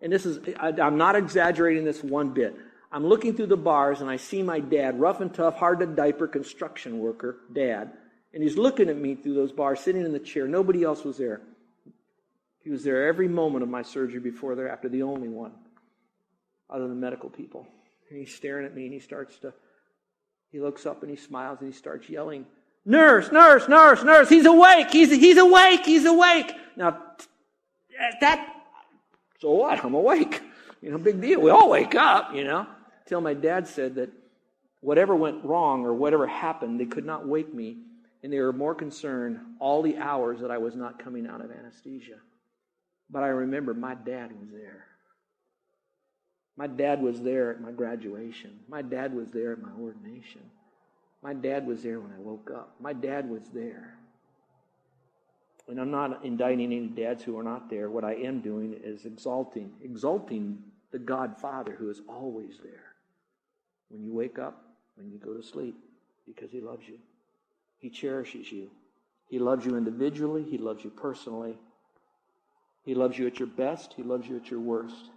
and 0.00 0.12
this 0.12 0.24
is, 0.24 0.38
I, 0.58 0.68
I'm 0.68 0.96
not 0.96 1.16
exaggerating 1.16 1.84
this 1.84 2.02
one 2.02 2.30
bit. 2.30 2.56
I'm 2.94 3.04
looking 3.04 3.34
through 3.34 3.48
the 3.48 3.56
bars 3.56 4.00
and 4.00 4.08
I 4.08 4.16
see 4.16 4.40
my 4.40 4.60
dad, 4.60 5.00
rough 5.00 5.20
and 5.20 5.34
tough, 5.34 5.56
hard 5.56 5.80
to 5.80 5.86
diaper 5.86 6.28
construction 6.28 7.00
worker, 7.00 7.38
dad. 7.52 7.90
And 8.32 8.40
he's 8.40 8.56
looking 8.56 8.88
at 8.88 8.96
me 8.96 9.16
through 9.16 9.34
those 9.34 9.50
bars, 9.50 9.80
sitting 9.80 10.04
in 10.04 10.12
the 10.12 10.20
chair. 10.20 10.46
Nobody 10.46 10.84
else 10.84 11.02
was 11.02 11.16
there. 11.16 11.40
He 12.60 12.70
was 12.70 12.84
there 12.84 13.08
every 13.08 13.26
moment 13.26 13.64
of 13.64 13.68
my 13.68 13.82
surgery 13.82 14.20
before 14.20 14.54
thereafter, 14.54 14.88
the 14.88 15.02
only 15.02 15.26
one, 15.26 15.50
other 16.70 16.86
than 16.86 17.00
medical 17.00 17.28
people. 17.28 17.66
And 18.10 18.18
he's 18.20 18.32
staring 18.32 18.64
at 18.64 18.76
me 18.76 18.84
and 18.84 18.94
he 18.94 19.00
starts 19.00 19.38
to, 19.40 19.52
he 20.52 20.60
looks 20.60 20.86
up 20.86 21.02
and 21.02 21.10
he 21.10 21.16
smiles 21.16 21.58
and 21.60 21.72
he 21.72 21.76
starts 21.76 22.08
yelling, 22.08 22.46
Nurse, 22.86 23.32
nurse, 23.32 23.66
nurse, 23.66 24.04
nurse, 24.04 24.28
he's 24.28 24.46
awake, 24.46 24.90
he's, 24.92 25.10
he's 25.10 25.38
awake, 25.38 25.84
he's 25.84 26.04
awake. 26.04 26.52
Now, 26.76 27.02
that, 28.20 28.54
so 29.40 29.50
what? 29.50 29.84
I'm 29.84 29.94
awake. 29.94 30.42
You 30.80 30.90
know, 30.90 30.98
big 30.98 31.20
deal. 31.20 31.40
We 31.40 31.50
all 31.50 31.70
wake 31.70 31.96
up, 31.96 32.34
you 32.34 32.44
know 32.44 32.68
till 33.06 33.20
my 33.20 33.34
dad 33.34 33.66
said 33.66 33.94
that 33.96 34.10
whatever 34.80 35.14
went 35.14 35.44
wrong 35.44 35.84
or 35.84 35.94
whatever 35.94 36.26
happened, 36.26 36.78
they 36.78 36.86
could 36.86 37.06
not 37.06 37.26
wake 37.26 37.52
me, 37.54 37.78
and 38.22 38.32
they 38.32 38.38
were 38.38 38.52
more 38.52 38.74
concerned 38.74 39.38
all 39.58 39.82
the 39.82 39.96
hours 39.96 40.40
that 40.40 40.50
I 40.50 40.58
was 40.58 40.76
not 40.76 40.98
coming 40.98 41.26
out 41.26 41.44
of 41.44 41.50
anesthesia. 41.50 42.18
But 43.10 43.22
I 43.22 43.28
remember 43.28 43.74
my 43.74 43.94
dad 43.94 44.32
was 44.38 44.50
there. 44.50 44.86
My 46.56 46.66
dad 46.66 47.02
was 47.02 47.20
there 47.20 47.50
at 47.50 47.60
my 47.60 47.72
graduation. 47.72 48.60
My 48.68 48.82
dad 48.82 49.14
was 49.14 49.30
there 49.30 49.52
at 49.52 49.62
my 49.62 49.72
ordination. 49.80 50.42
My 51.22 51.34
dad 51.34 51.66
was 51.66 51.82
there 51.82 52.00
when 52.00 52.12
I 52.12 52.20
woke 52.20 52.50
up. 52.54 52.76
My 52.80 52.92
dad 52.92 53.28
was 53.28 53.48
there. 53.52 53.96
And 55.68 55.80
I'm 55.80 55.90
not 55.90 56.24
indicting 56.24 56.60
any 56.72 56.88
dads 56.88 57.22
who 57.22 57.38
are 57.38 57.42
not 57.42 57.70
there. 57.70 57.90
What 57.90 58.04
I 58.04 58.14
am 58.14 58.40
doing 58.40 58.78
is 58.84 59.06
exalting, 59.06 59.72
exalting 59.82 60.62
the 60.92 60.98
God 60.98 61.40
Father 61.40 61.74
who 61.78 61.88
is 61.88 62.02
always 62.06 62.58
there 62.62 62.83
when 63.88 64.02
you 64.02 64.12
wake 64.12 64.38
up, 64.38 64.62
when 64.96 65.10
you 65.10 65.18
go 65.18 65.34
to 65.34 65.42
sleep, 65.42 65.76
because 66.26 66.50
He 66.50 66.60
loves 66.60 66.86
you. 66.86 66.98
He 67.78 67.90
cherishes 67.90 68.50
you. 68.50 68.70
He 69.28 69.38
loves 69.38 69.64
you 69.66 69.76
individually, 69.76 70.42
He 70.42 70.58
loves 70.58 70.84
you 70.84 70.90
personally. 70.90 71.58
He 72.84 72.94
loves 72.94 73.18
you 73.18 73.26
at 73.26 73.38
your 73.38 73.48
best, 73.48 73.94
He 73.94 74.02
loves 74.02 74.28
you 74.28 74.36
at 74.36 74.50
your 74.50 74.60
worst. 74.60 75.10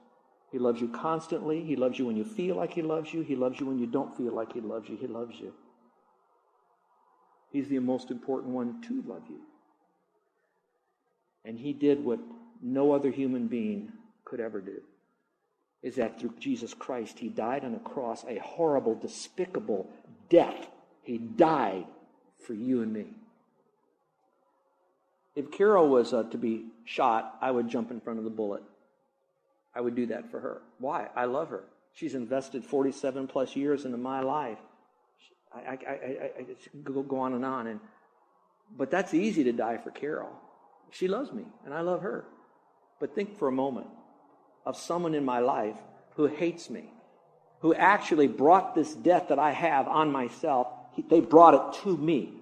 He 0.51 0.59
loves 0.59 0.79
you 0.79 0.87
constantly. 0.87 1.63
He 1.63 1.75
loves 1.75 1.99
you 1.99 2.05
when 2.05 2.15
you 2.15 2.23
feel 2.23 2.55
like 2.55 2.73
He 2.73 2.81
loves 2.81 3.13
you. 3.13 3.21
He 3.21 3.35
loves 3.35 3.59
you 3.59 3.65
when 3.65 3.79
you 3.79 3.87
don't 3.87 4.15
feel 4.15 4.33
like 4.33 4.53
He 4.53 4.61
loves 4.61 4.87
you. 4.89 4.95
He 4.95 5.07
loves 5.07 5.35
you. 5.39 5.53
He's 7.51 7.67
the 7.67 7.79
most 7.79 8.11
important 8.11 8.53
one 8.53 8.81
to 8.83 9.03
love 9.05 9.23
you. 9.29 9.41
And 11.43 11.59
He 11.59 11.73
did 11.73 12.03
what 12.03 12.19
no 12.61 12.91
other 12.91 13.11
human 13.11 13.47
being 13.47 13.91
could 14.25 14.39
ever 14.39 14.61
do 14.61 14.81
is 15.83 15.95
that 15.95 16.19
through 16.19 16.33
Jesus 16.39 16.73
Christ, 16.73 17.19
He 17.19 17.29
died 17.29 17.63
on 17.63 17.75
a 17.75 17.79
cross, 17.79 18.25
a 18.27 18.39
horrible, 18.39 18.95
despicable 18.95 19.89
death. 20.29 20.67
He 21.03 21.17
died 21.17 21.85
for 22.45 22.53
you 22.53 22.81
and 22.81 22.91
me. 22.91 23.05
If 25.35 25.51
Carol 25.51 25.87
was 25.87 26.13
uh, 26.13 26.23
to 26.23 26.37
be 26.37 26.65
shot, 26.83 27.37
I 27.41 27.51
would 27.51 27.69
jump 27.69 27.91
in 27.91 28.01
front 28.01 28.17
of 28.17 28.25
the 28.25 28.31
bullet. 28.31 28.63
I 29.75 29.81
would 29.81 29.95
do 29.95 30.07
that 30.07 30.31
for 30.31 30.39
her. 30.39 30.61
Why? 30.79 31.09
I 31.15 31.25
love 31.25 31.49
her. 31.49 31.63
She's 31.93 32.15
invested 32.15 32.63
47 32.63 33.27
plus 33.27 33.55
years 33.55 33.85
into 33.85 33.97
my 33.97 34.21
life. 34.21 34.57
I, 35.53 35.59
I, 35.59 35.77
I, 35.87 36.31
I 36.39 36.45
go, 36.83 37.03
go 37.03 37.19
on 37.19 37.33
and 37.33 37.45
on. 37.45 37.67
And, 37.67 37.79
but 38.75 38.89
that's 38.89 39.13
easy 39.13 39.43
to 39.43 39.51
die 39.51 39.77
for 39.77 39.91
Carol. 39.91 40.31
She 40.89 41.07
loves 41.07 41.31
me, 41.31 41.43
and 41.65 41.73
I 41.73 41.81
love 41.81 42.01
her. 42.01 42.25
But 42.99 43.13
think 43.13 43.37
for 43.37 43.47
a 43.47 43.51
moment 43.51 43.87
of 44.67 44.75
someone 44.75 45.15
in 45.15 45.23
my 45.23 45.39
life 45.39 45.77
who 46.17 46.27
hates 46.27 46.69
me, 46.69 46.91
who 47.61 47.73
actually 47.73 48.27
brought 48.27 48.75
this 48.75 48.93
death 48.93 49.29
that 49.29 49.39
I 49.39 49.51
have 49.51 49.87
on 49.87 50.11
myself, 50.11 50.67
they 51.09 51.21
brought 51.21 51.53
it 51.53 51.81
to 51.83 51.95
me. 51.95 52.33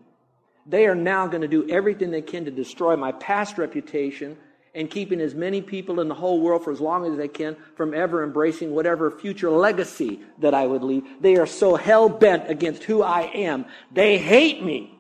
They 0.66 0.88
are 0.88 0.96
now 0.96 1.28
going 1.28 1.44
to 1.44 1.48
do 1.48 1.70
everything 1.70 2.10
they 2.10 2.24
can 2.24 2.46
to 2.46 2.52
destroy 2.52 2.96
my 2.96 3.12
past 3.12 3.60
reputation 3.60 4.38
and 4.74 4.90
keeping 4.90 5.22
as 5.22 5.36
many 5.36 5.62
people 5.62 6.00
in 6.00 6.08
the 6.08 6.16
whole 6.16 6.42
world 6.42 6.64
for 6.64 6.72
as 6.72 6.82
long 6.82 7.06
as 7.06 7.16
they 7.16 7.28
can 7.28 7.56
from 7.76 7.94
ever 7.94 8.24
embracing 8.24 8.72
whatever 8.72 9.12
future 9.12 9.52
legacy 9.52 10.20
that 10.40 10.56
I 10.56 10.66
would 10.66 10.84
leave. 10.84 11.04
They 11.22 11.36
are 11.36 11.46
so 11.46 11.76
hell 11.76 12.10
bent 12.10 12.50
against 12.50 12.84
who 12.86 13.04
I 13.04 13.22
am. 13.36 13.66
They 13.94 14.18
hate 14.18 14.64
me. 14.64 15.00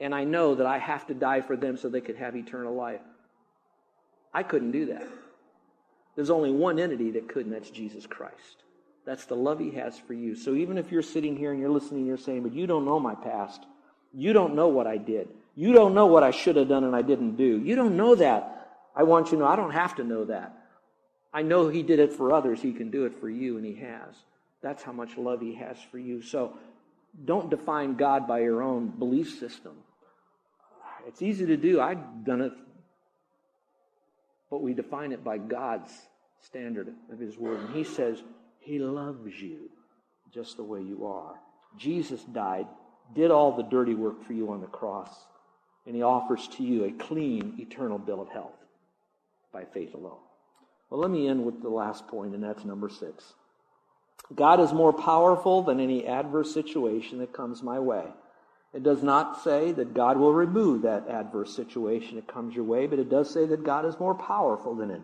And 0.00 0.12
I 0.12 0.24
know 0.24 0.56
that 0.56 0.66
I 0.66 0.78
have 0.78 1.06
to 1.06 1.14
die 1.14 1.42
for 1.42 1.56
them 1.56 1.76
so 1.76 1.88
they 1.88 2.00
could 2.00 2.16
have 2.16 2.34
eternal 2.34 2.74
life. 2.74 3.00
I 4.34 4.42
couldn't 4.42 4.72
do 4.72 4.86
that. 4.86 5.06
There's 6.16 6.30
only 6.30 6.50
one 6.50 6.78
entity 6.78 7.12
that 7.12 7.28
could, 7.28 7.46
and 7.46 7.54
that's 7.54 7.70
Jesus 7.70 8.06
Christ. 8.06 8.64
That's 9.04 9.26
the 9.26 9.36
love 9.36 9.60
he 9.60 9.70
has 9.72 9.96
for 9.98 10.14
you. 10.14 10.34
So 10.34 10.54
even 10.54 10.78
if 10.78 10.90
you're 10.90 11.02
sitting 11.02 11.36
here 11.36 11.52
and 11.52 11.60
you're 11.60 11.70
listening, 11.70 12.06
you're 12.06 12.16
saying, 12.16 12.42
but 12.42 12.54
you 12.54 12.66
don't 12.66 12.84
know 12.84 12.98
my 12.98 13.14
past. 13.14 13.64
You 14.12 14.32
don't 14.32 14.56
know 14.56 14.68
what 14.68 14.86
I 14.86 14.96
did. 14.96 15.28
You 15.54 15.72
don't 15.72 15.94
know 15.94 16.06
what 16.06 16.24
I 16.24 16.32
should 16.32 16.56
have 16.56 16.68
done 16.68 16.84
and 16.84 16.96
I 16.96 17.02
didn't 17.02 17.36
do. 17.36 17.60
You 17.62 17.76
don't 17.76 17.96
know 17.96 18.16
that. 18.16 18.56
I 18.96 19.04
want 19.04 19.26
you 19.26 19.32
to 19.32 19.38
know 19.38 19.46
I 19.46 19.56
don't 19.56 19.72
have 19.72 19.94
to 19.96 20.04
know 20.04 20.24
that. 20.24 20.54
I 21.32 21.42
know 21.42 21.68
he 21.68 21.82
did 21.82 21.98
it 21.98 22.14
for 22.14 22.32
others. 22.32 22.62
He 22.62 22.72
can 22.72 22.90
do 22.90 23.04
it 23.04 23.14
for 23.20 23.28
you, 23.28 23.58
and 23.58 23.66
he 23.66 23.74
has. 23.74 24.14
That's 24.62 24.82
how 24.82 24.92
much 24.92 25.18
love 25.18 25.42
he 25.42 25.54
has 25.56 25.76
for 25.90 25.98
you. 25.98 26.22
So 26.22 26.56
don't 27.26 27.50
define 27.50 27.96
God 27.96 28.26
by 28.26 28.40
your 28.40 28.62
own 28.62 28.88
belief 28.88 29.38
system. 29.38 29.74
It's 31.06 31.20
easy 31.20 31.44
to 31.46 31.58
do. 31.58 31.78
I've 31.78 32.24
done 32.24 32.40
it 32.40 32.52
but 34.50 34.62
we 34.62 34.74
define 34.74 35.12
it 35.12 35.24
by 35.24 35.38
God's 35.38 35.90
standard 36.40 36.92
of 37.10 37.18
His 37.18 37.36
Word. 37.36 37.60
And 37.60 37.74
He 37.74 37.84
says 37.84 38.22
He 38.60 38.78
loves 38.78 39.40
you 39.40 39.70
just 40.32 40.56
the 40.56 40.64
way 40.64 40.82
you 40.82 41.06
are. 41.06 41.34
Jesus 41.76 42.22
died, 42.24 42.66
did 43.14 43.30
all 43.30 43.56
the 43.56 43.62
dirty 43.62 43.94
work 43.94 44.24
for 44.24 44.32
you 44.32 44.50
on 44.50 44.60
the 44.60 44.66
cross, 44.66 45.14
and 45.86 45.94
He 45.94 46.02
offers 46.02 46.48
to 46.56 46.62
you 46.62 46.84
a 46.84 46.92
clean, 46.92 47.56
eternal 47.58 47.98
bill 47.98 48.20
of 48.20 48.28
health 48.28 48.58
by 49.52 49.64
faith 49.64 49.94
alone. 49.94 50.18
Well, 50.90 51.00
let 51.00 51.10
me 51.10 51.28
end 51.28 51.44
with 51.44 51.62
the 51.62 51.68
last 51.68 52.06
point, 52.06 52.34
and 52.34 52.42
that's 52.42 52.64
number 52.64 52.88
six. 52.88 53.34
God 54.34 54.60
is 54.60 54.72
more 54.72 54.92
powerful 54.92 55.62
than 55.62 55.80
any 55.80 56.06
adverse 56.06 56.52
situation 56.52 57.18
that 57.18 57.32
comes 57.32 57.62
my 57.62 57.78
way. 57.78 58.04
It 58.76 58.82
does 58.82 59.02
not 59.02 59.42
say 59.42 59.72
that 59.72 59.94
God 59.94 60.18
will 60.18 60.34
remove 60.34 60.82
that 60.82 61.08
adverse 61.08 61.56
situation 61.56 62.16
that 62.16 62.26
comes 62.26 62.54
your 62.54 62.64
way, 62.64 62.86
but 62.86 62.98
it 62.98 63.08
does 63.08 63.32
say 63.32 63.46
that 63.46 63.64
God 63.64 63.86
is 63.86 63.98
more 63.98 64.14
powerful 64.14 64.74
than 64.74 64.90
it. 64.90 65.00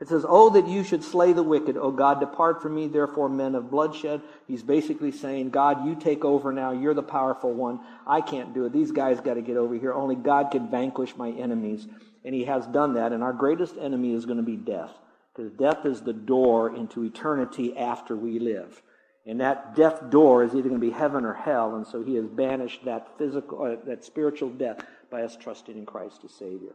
It 0.00 0.06
says, 0.06 0.24
Oh, 0.28 0.50
that 0.50 0.68
you 0.68 0.84
should 0.84 1.02
slay 1.02 1.32
the 1.32 1.42
wicked. 1.42 1.76
Oh, 1.76 1.90
God, 1.90 2.20
depart 2.20 2.62
from 2.62 2.76
me, 2.76 2.86
therefore, 2.86 3.28
men 3.28 3.56
of 3.56 3.72
bloodshed. 3.72 4.22
He's 4.46 4.62
basically 4.62 5.10
saying, 5.10 5.50
God, 5.50 5.84
you 5.84 5.96
take 5.96 6.24
over 6.24 6.52
now. 6.52 6.70
You're 6.70 6.94
the 6.94 7.02
powerful 7.02 7.52
one. 7.52 7.80
I 8.06 8.20
can't 8.20 8.54
do 8.54 8.66
it. 8.66 8.72
These 8.72 8.92
guys 8.92 9.20
got 9.20 9.34
to 9.34 9.42
get 9.42 9.56
over 9.56 9.74
here. 9.74 9.92
Only 9.92 10.14
God 10.14 10.52
can 10.52 10.70
vanquish 10.70 11.16
my 11.16 11.30
enemies. 11.32 11.88
And 12.24 12.32
he 12.32 12.44
has 12.44 12.68
done 12.68 12.94
that. 12.94 13.10
And 13.10 13.24
our 13.24 13.32
greatest 13.32 13.74
enemy 13.80 14.14
is 14.14 14.26
going 14.26 14.36
to 14.36 14.44
be 14.44 14.56
death. 14.56 14.92
Because 15.34 15.50
death 15.50 15.84
is 15.84 16.02
the 16.02 16.12
door 16.12 16.76
into 16.76 17.02
eternity 17.02 17.76
after 17.76 18.14
we 18.14 18.38
live. 18.38 18.80
And 19.28 19.42
that 19.42 19.76
death 19.76 20.08
door 20.08 20.42
is 20.42 20.54
either 20.54 20.70
going 20.70 20.80
to 20.80 20.86
be 20.86 20.90
heaven 20.90 21.26
or 21.26 21.34
hell, 21.34 21.76
and 21.76 21.86
so 21.86 22.02
he 22.02 22.14
has 22.14 22.24
banished 22.24 22.86
that 22.86 23.18
physical, 23.18 23.62
uh, 23.62 23.76
that 23.84 24.02
spiritual 24.02 24.48
death 24.48 24.82
by 25.10 25.22
us 25.22 25.36
trusting 25.36 25.76
in 25.76 25.84
Christ 25.84 26.22
as 26.24 26.32
Savior. 26.32 26.72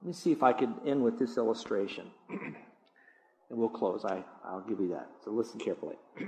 Let 0.00 0.06
me 0.06 0.12
see 0.14 0.32
if 0.32 0.42
I 0.42 0.54
could 0.54 0.72
end 0.86 1.04
with 1.04 1.18
this 1.18 1.36
illustration. 1.36 2.06
and 2.30 2.56
we'll 3.50 3.68
close. 3.68 4.02
I, 4.02 4.24
I'll 4.42 4.62
give 4.62 4.80
you 4.80 4.88
that. 4.88 5.10
So 5.26 5.30
listen 5.30 5.60
carefully. 5.60 5.96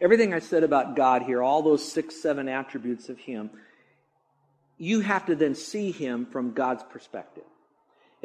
Everything 0.00 0.32
I 0.32 0.38
said 0.38 0.62
about 0.62 0.94
God 0.94 1.22
here, 1.22 1.42
all 1.42 1.62
those 1.62 1.84
six, 1.84 2.22
seven 2.22 2.48
attributes 2.48 3.08
of 3.08 3.18
Him, 3.18 3.50
you 4.78 5.00
have 5.00 5.26
to 5.26 5.34
then 5.34 5.56
see 5.56 5.90
Him 5.90 6.26
from 6.26 6.52
God's 6.52 6.84
perspective. 6.84 7.42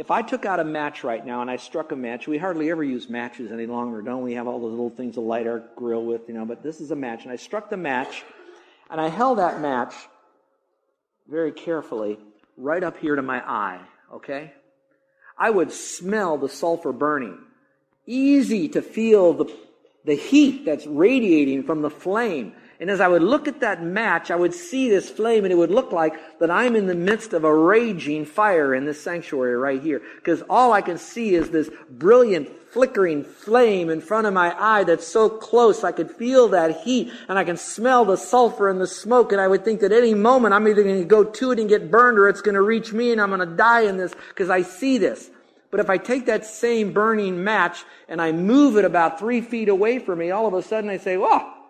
If 0.02 0.10
I 0.10 0.24
took 0.24 0.48
out 0.48 0.60
a 0.60 0.64
match 0.64 1.04
right 1.04 1.24
now 1.24 1.44
and 1.44 1.52
I 1.52 1.58
struck 1.58 1.92
a 1.92 1.96
match, 1.96 2.28
we 2.28 2.40
hardly 2.40 2.72
ever 2.72 2.84
use 2.84 3.08
matches 3.08 3.52
any 3.52 3.68
longer, 3.68 4.02
don't 4.02 4.24
we? 4.24 4.34
Have 4.34 4.48
all 4.48 4.60
those 4.60 4.72
little 4.72 4.90
things 4.90 5.14
to 5.14 5.22
light 5.22 5.46
our 5.46 5.62
grill 5.76 6.04
with, 6.04 6.22
you 6.28 6.34
know, 6.34 6.44
but 6.44 6.64
this 6.64 6.82
is 6.82 6.90
a 6.90 6.96
match. 6.96 7.22
And 7.22 7.32
I 7.32 7.36
struck 7.36 7.70
the 7.70 7.78
match 7.78 8.24
and 8.90 9.00
I 9.00 9.10
held 9.10 9.38
that 9.38 9.62
match 9.62 9.94
very 11.30 11.52
carefully 11.52 12.18
right 12.58 12.84
up 12.84 12.98
here 12.98 13.16
to 13.16 13.22
my 13.22 13.48
eye, 13.48 13.80
okay? 14.12 14.54
I 15.38 15.52
would 15.52 15.72
smell 15.72 16.40
the 16.40 16.50
sulfur 16.50 16.94
burning. 16.94 17.38
Easy 18.08 18.70
to 18.70 18.82
feel 18.82 19.34
the, 19.34 19.56
the 20.04 20.16
heat 20.16 20.66
that's 20.66 20.88
radiating 20.88 21.62
from 21.62 21.84
the 21.84 21.92
flame. 21.92 22.54
And 22.82 22.89
as 22.89 23.00
I 23.00 23.08
would 23.08 23.22
look 23.22 23.48
at 23.48 23.60
that 23.60 23.84
match, 23.84 24.32
I 24.32 24.36
would 24.36 24.56
see 24.56 24.89
this 24.89 25.08
flame 25.08 25.46
and 25.46 25.54
it 25.54 25.56
would 25.56 25.70
look 25.70 25.91
like 25.91 26.39
that 26.39 26.50
I'm 26.50 26.76
in 26.76 26.88
the 26.88 26.96
midst 26.96 27.32
of 27.32 27.44
a 27.44 27.56
raging 27.56 28.26
fire 28.26 28.74
in 28.74 28.86
this 28.86 29.00
sanctuary 29.00 29.56
right 29.56 29.80
here. 29.80 30.02
Because 30.15 30.41
all 30.50 30.74
I 30.74 30.82
can 30.82 30.98
see 30.98 31.36
is 31.36 31.52
this 31.52 31.70
brilliant 31.91 32.50
flickering 32.72 33.24
flame 33.24 33.91
in 33.91 34.02
front 34.02 34.26
of 34.26 34.34
my 34.34 34.56
eye 34.60 34.84
that's 34.84 35.06
so 35.06 35.30
close. 35.30 35.84
I 35.84 35.91
could 35.91 36.10
feel 36.10 36.48
that 36.50 36.82
heat 36.82 37.12
and 37.30 37.38
I 37.38 37.44
can 37.44 37.56
smell 37.56 38.04
the 38.04 38.17
sulfur 38.17 38.67
and 38.67 38.82
the 38.82 38.88
smoke. 38.88 39.32
And 39.32 39.39
I 39.39 39.48
would 39.48 39.63
think 39.63 39.82
that 39.82 39.91
any 39.91 40.15
moment 40.15 40.56
I'm 40.56 40.67
either 40.67 40.82
going 40.82 41.02
to 41.02 41.06
go 41.06 41.24
to 41.24 41.52
it 41.52 41.60
and 41.60 41.70
get 41.70 41.91
burned 41.91 42.17
or 42.17 42.30
it's 42.30 42.41
going 42.41 42.56
to 42.56 42.63
reach 42.63 42.94
me 42.94 43.12
and 43.12 43.22
I'm 43.22 43.30
going 43.30 43.48
to 43.48 43.56
die 43.56 43.82
in 43.82 43.98
this 43.98 44.15
because 44.30 44.50
I 44.50 44.63
see 44.63 44.98
this. 44.98 45.30
But 45.70 45.82
if 45.82 45.89
I 45.91 46.00
take 46.00 46.26
that 46.26 46.46
same 46.46 46.94
burning 46.94 47.44
match 47.44 47.84
and 48.10 48.20
I 48.20 48.32
move 48.32 48.76
it 48.76 48.86
about 48.86 49.20
three 49.20 49.41
feet 49.41 49.70
away 49.70 50.00
from 50.00 50.17
me, 50.17 50.32
all 50.32 50.48
of 50.48 50.56
a 50.56 50.63
sudden 50.63 50.89
I 50.89 50.98
say, 50.98 51.15
whoa, 51.15 51.61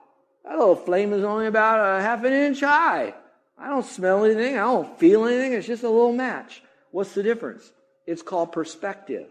that 0.43 0.57
little 0.57 0.75
flame 0.75 1.13
is 1.13 1.23
only 1.23 1.47
about 1.47 1.99
a 1.99 2.01
half 2.01 2.23
an 2.23 2.33
inch 2.33 2.61
high. 2.61 3.13
I 3.57 3.67
don't 3.67 3.85
smell 3.85 4.25
anything. 4.25 4.55
I 4.55 4.61
don't 4.61 4.99
feel 4.99 5.25
anything. 5.25 5.53
It's 5.53 5.67
just 5.67 5.83
a 5.83 5.89
little 5.89 6.13
match. 6.13 6.63
What's 6.89 7.13
the 7.13 7.23
difference? 7.23 7.71
It's 8.07 8.21
called 8.21 8.51
perspective. 8.51 9.27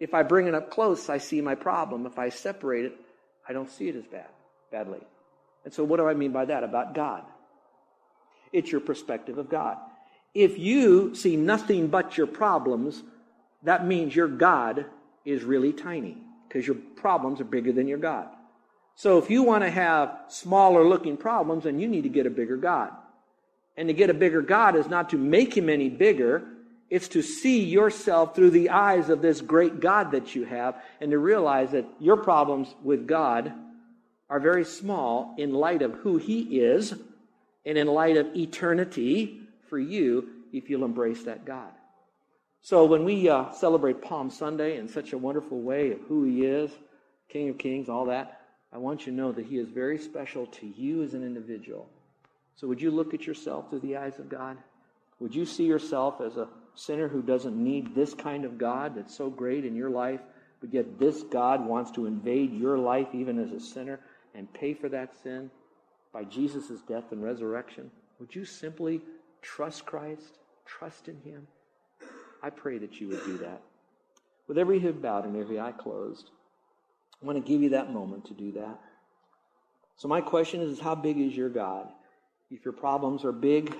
If 0.00 0.12
I 0.12 0.24
bring 0.24 0.48
it 0.48 0.54
up 0.54 0.70
close, 0.70 1.08
I 1.08 1.18
see 1.18 1.40
my 1.40 1.54
problem. 1.54 2.06
If 2.06 2.18
I 2.18 2.28
separate 2.28 2.86
it, 2.86 2.96
I 3.48 3.52
don't 3.52 3.70
see 3.70 3.88
it 3.88 3.96
as 3.96 4.04
bad, 4.04 4.28
badly. 4.72 5.00
And 5.64 5.72
so 5.72 5.84
what 5.84 5.98
do 5.98 6.08
I 6.08 6.14
mean 6.14 6.32
by 6.32 6.46
that 6.46 6.64
about 6.64 6.94
God? 6.94 7.22
It's 8.52 8.70
your 8.70 8.80
perspective 8.80 9.38
of 9.38 9.48
God. 9.48 9.78
If 10.34 10.58
you 10.58 11.14
see 11.14 11.36
nothing 11.36 11.86
but 11.86 12.18
your 12.18 12.26
problems, 12.26 13.02
that 13.62 13.86
means 13.86 14.14
your 14.14 14.28
God 14.28 14.86
is 15.24 15.44
really 15.44 15.72
tiny 15.72 16.18
because 16.48 16.66
your 16.66 16.76
problems 16.96 17.40
are 17.40 17.44
bigger 17.44 17.72
than 17.72 17.88
your 17.88 17.98
God. 17.98 18.28
So 18.96 19.18
if 19.18 19.30
you 19.30 19.42
want 19.42 19.64
to 19.64 19.70
have 19.70 20.16
smaller 20.28 20.84
looking 20.84 21.16
problems, 21.16 21.64
then 21.64 21.80
you 21.80 21.88
need 21.88 22.02
to 22.02 22.08
get 22.08 22.26
a 22.26 22.30
bigger 22.30 22.56
God. 22.56 22.90
And 23.76 23.88
to 23.88 23.94
get 23.94 24.10
a 24.10 24.14
bigger 24.14 24.40
God 24.40 24.76
is 24.76 24.86
not 24.86 25.10
to 25.10 25.18
make 25.18 25.56
him 25.56 25.68
any 25.68 25.88
bigger, 25.88 26.44
it's 26.90 27.08
to 27.08 27.22
see 27.22 27.64
yourself 27.64 28.36
through 28.36 28.50
the 28.50 28.70
eyes 28.70 29.08
of 29.08 29.20
this 29.20 29.40
great 29.40 29.80
God 29.80 30.12
that 30.12 30.34
you 30.34 30.44
have 30.44 30.80
and 31.00 31.10
to 31.10 31.18
realize 31.18 31.72
that 31.72 31.86
your 31.98 32.16
problems 32.16 32.72
with 32.82 33.06
God 33.06 33.52
are 34.30 34.38
very 34.38 34.64
small 34.64 35.34
in 35.38 35.52
light 35.52 35.82
of 35.82 35.94
who 35.94 36.18
he 36.18 36.60
is 36.60 36.94
and 37.66 37.76
in 37.76 37.86
light 37.88 38.16
of 38.16 38.34
eternity 38.36 39.40
for 39.68 39.78
you 39.78 40.28
if 40.52 40.70
you'll 40.70 40.84
embrace 40.84 41.24
that 41.24 41.44
God. 41.44 41.70
So 42.60 42.84
when 42.84 43.04
we 43.04 43.28
uh, 43.28 43.50
celebrate 43.52 44.00
Palm 44.00 44.30
Sunday 44.30 44.78
in 44.78 44.88
such 44.88 45.12
a 45.12 45.18
wonderful 45.18 45.60
way 45.60 45.92
of 45.92 46.00
who 46.08 46.24
he 46.24 46.44
is, 46.44 46.70
King 47.28 47.50
of 47.50 47.58
Kings, 47.58 47.88
all 47.88 48.06
that, 48.06 48.40
I 48.74 48.78
want 48.78 49.06
you 49.06 49.12
to 49.12 49.16
know 49.16 49.30
that 49.30 49.46
He 49.46 49.58
is 49.58 49.68
very 49.68 49.98
special 49.98 50.46
to 50.46 50.66
you 50.66 51.02
as 51.02 51.14
an 51.14 51.22
individual. 51.22 51.88
So, 52.56 52.66
would 52.66 52.82
you 52.82 52.90
look 52.90 53.14
at 53.14 53.26
yourself 53.26 53.70
through 53.70 53.80
the 53.80 53.96
eyes 53.96 54.18
of 54.18 54.28
God? 54.28 54.58
Would 55.20 55.34
you 55.34 55.46
see 55.46 55.64
yourself 55.64 56.20
as 56.20 56.36
a 56.36 56.48
sinner 56.74 57.06
who 57.06 57.22
doesn't 57.22 57.56
need 57.56 57.94
this 57.94 58.14
kind 58.14 58.44
of 58.44 58.58
God 58.58 58.96
that's 58.96 59.16
so 59.16 59.30
great 59.30 59.64
in 59.64 59.76
your 59.76 59.90
life, 59.90 60.20
but 60.60 60.74
yet 60.74 60.98
this 60.98 61.22
God 61.22 61.64
wants 61.64 61.92
to 61.92 62.06
invade 62.06 62.52
your 62.52 62.76
life 62.76 63.08
even 63.12 63.38
as 63.38 63.52
a 63.52 63.60
sinner 63.60 64.00
and 64.34 64.52
pay 64.52 64.74
for 64.74 64.88
that 64.88 65.14
sin 65.22 65.50
by 66.12 66.24
Jesus' 66.24 66.80
death 66.88 67.12
and 67.12 67.22
resurrection? 67.22 67.90
Would 68.18 68.34
you 68.34 68.44
simply 68.44 69.00
trust 69.40 69.86
Christ, 69.86 70.38
trust 70.64 71.08
in 71.08 71.20
Him? 71.20 71.46
I 72.42 72.50
pray 72.50 72.78
that 72.78 73.00
you 73.00 73.08
would 73.08 73.24
do 73.24 73.38
that. 73.38 73.62
With 74.48 74.58
every 74.58 74.80
head 74.80 75.00
bowed 75.00 75.24
and 75.26 75.36
every 75.36 75.60
eye 75.60 75.72
closed, 75.72 76.30
I 77.24 77.26
want 77.26 77.42
to 77.42 77.52
give 77.52 77.62
you 77.62 77.70
that 77.70 77.90
moment 77.90 78.26
to 78.26 78.34
do 78.34 78.52
that. 78.52 78.78
So, 79.96 80.08
my 80.08 80.20
question 80.20 80.60
is, 80.60 80.78
how 80.78 80.94
big 80.94 81.18
is 81.18 81.34
your 81.34 81.48
God? 81.48 81.88
If 82.50 82.66
your 82.66 82.74
problems 82.74 83.24
are 83.24 83.32
big, 83.32 83.74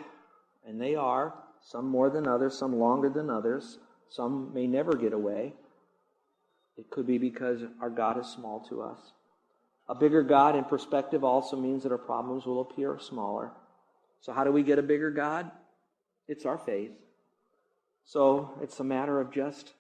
and 0.67 0.81
they 0.81 0.95
are, 0.95 1.35
some 1.61 1.87
more 1.87 2.09
than 2.09 2.27
others, 2.27 2.57
some 2.57 2.79
longer 2.79 3.11
than 3.11 3.29
others, 3.29 3.79
some 4.09 4.51
may 4.55 4.67
never 4.67 4.97
get 4.97 5.13
away, 5.13 5.53
it 6.79 6.89
could 6.89 7.07
be 7.07 7.19
because 7.19 7.61
our 7.83 7.91
God 7.91 8.19
is 8.19 8.27
small 8.29 8.61
to 8.71 8.81
us. 8.81 9.13
A 9.91 9.95
bigger 9.95 10.23
God 10.23 10.57
in 10.57 10.65
perspective 10.65 11.23
also 11.23 11.55
means 11.55 11.83
that 11.83 11.93
our 11.93 11.99
problems 11.99 12.47
will 12.47 12.63
appear 12.63 12.99
smaller. 12.99 13.51
So, 14.23 14.33
how 14.33 14.45
do 14.45 14.53
we 14.53 14.63
get 14.63 14.79
a 14.79 14.83
bigger 14.83 15.11
God? 15.11 15.51
It's 16.29 16.47
our 16.47 16.57
faith. 16.57 16.93
So, 18.07 18.55
it's 18.63 18.81
a 18.81 18.85
matter 18.85 19.21
of 19.21 19.31
just 19.31 19.75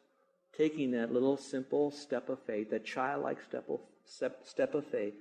taking 0.57 0.93
that 0.93 1.13
little 1.13 1.37
simple 1.37 1.91
step 1.91 2.29
of 2.29 2.39
faith, 2.41 2.71
that 2.71 2.85
childlike 2.85 3.43
step 3.43 3.65
of, 3.69 3.81
step, 4.05 4.41
step 4.45 4.75
of 4.75 4.87
faith, 4.87 5.15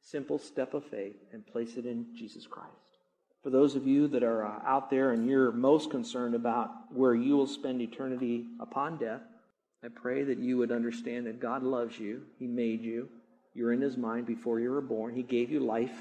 simple 0.00 0.38
step 0.38 0.74
of 0.74 0.84
faith, 0.84 1.16
and 1.32 1.46
place 1.46 1.76
it 1.76 1.86
in 1.86 2.06
Jesus 2.16 2.46
Christ. 2.46 2.72
For 3.42 3.50
those 3.50 3.76
of 3.76 3.86
you 3.86 4.08
that 4.08 4.22
are 4.22 4.44
uh, 4.44 4.60
out 4.64 4.90
there 4.90 5.12
and 5.12 5.28
you're 5.28 5.52
most 5.52 5.90
concerned 5.90 6.34
about 6.34 6.70
where 6.92 7.14
you 7.14 7.36
will 7.36 7.46
spend 7.46 7.80
eternity 7.80 8.46
upon 8.60 8.98
death, 8.98 9.22
I 9.84 9.88
pray 9.88 10.24
that 10.24 10.38
you 10.38 10.56
would 10.58 10.72
understand 10.72 11.26
that 11.26 11.40
God 11.40 11.62
loves 11.62 11.98
you. 11.98 12.22
He 12.38 12.46
made 12.46 12.82
you. 12.82 13.08
You're 13.54 13.72
in 13.72 13.80
His 13.80 13.96
mind 13.96 14.26
before 14.26 14.58
you 14.58 14.70
were 14.70 14.80
born. 14.80 15.14
He 15.14 15.22
gave 15.22 15.50
you 15.50 15.60
life. 15.60 15.96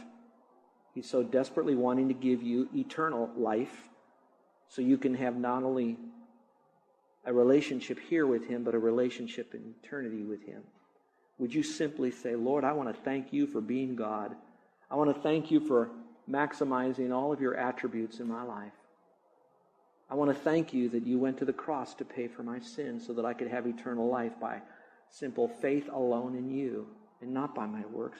He's 0.95 1.09
so 1.09 1.21
desperately 1.21 1.75
wanting 1.75 2.07
to 2.07 2.15
give 2.15 2.41
you 2.41 2.69
eternal 2.75 3.29
life 3.37 3.89
so 4.67 4.81
you 4.81 4.97
can 4.97 5.13
have 5.13 5.35
not 5.35 5.63
only 5.63 5.97
a 7.27 7.33
relationship 7.33 7.99
here 7.99 8.25
with 8.25 8.47
Him, 8.47 8.63
but 8.63 8.73
a 8.73 8.79
relationship 8.79 9.53
in 9.53 9.75
eternity 9.83 10.23
with 10.23 10.43
Him. 10.43 10.63
Would 11.37 11.53
you 11.53 11.61
simply 11.61 12.09
say, 12.09 12.35
Lord, 12.35 12.63
I 12.63 12.71
want 12.71 12.87
to 12.89 13.01
thank 13.03 13.31
you 13.31 13.45
for 13.45 13.61
being 13.61 13.95
God. 13.95 14.33
I 14.89 14.95
want 14.95 15.13
to 15.13 15.21
thank 15.21 15.51
you 15.51 15.59
for 15.59 15.91
maximizing 16.29 17.13
all 17.13 17.33
of 17.33 17.41
your 17.41 17.55
attributes 17.55 18.21
in 18.21 18.27
my 18.27 18.43
life. 18.43 18.71
I 20.09 20.15
want 20.15 20.33
to 20.33 20.41
thank 20.41 20.73
you 20.73 20.87
that 20.89 21.05
you 21.05 21.19
went 21.19 21.37
to 21.39 21.45
the 21.45 21.51
cross 21.51 21.93
to 21.95 22.05
pay 22.05 22.29
for 22.29 22.43
my 22.43 22.59
sins 22.59 23.05
so 23.05 23.13
that 23.13 23.25
I 23.25 23.33
could 23.33 23.49
have 23.49 23.67
eternal 23.67 24.07
life 24.07 24.39
by 24.39 24.61
simple 25.11 25.49
faith 25.61 25.89
alone 25.91 26.35
in 26.37 26.49
you 26.49 26.87
and 27.21 27.33
not 27.33 27.53
by 27.53 27.65
my 27.65 27.85
works. 27.91 28.19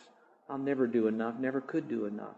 I'll 0.50 0.58
never 0.58 0.86
do 0.86 1.08
enough, 1.08 1.39
never 1.39 1.62
could 1.62 1.88
do 1.88 2.06
enough 2.06 2.36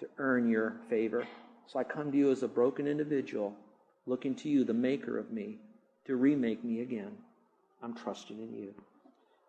to 0.00 0.08
earn 0.16 0.48
your 0.48 0.76
favor. 0.88 1.26
So 1.66 1.78
I 1.78 1.84
come 1.84 2.10
to 2.10 2.16
you 2.16 2.30
as 2.30 2.42
a 2.42 2.48
broken 2.48 2.86
individual, 2.86 3.54
looking 4.06 4.34
to 4.36 4.48
you, 4.48 4.64
the 4.64 4.74
maker 4.74 5.18
of 5.18 5.30
me, 5.30 5.58
to 6.06 6.16
remake 6.16 6.64
me 6.64 6.80
again. 6.80 7.12
I'm 7.82 7.94
trusting 7.94 8.38
in 8.38 8.54
you. 8.54 8.74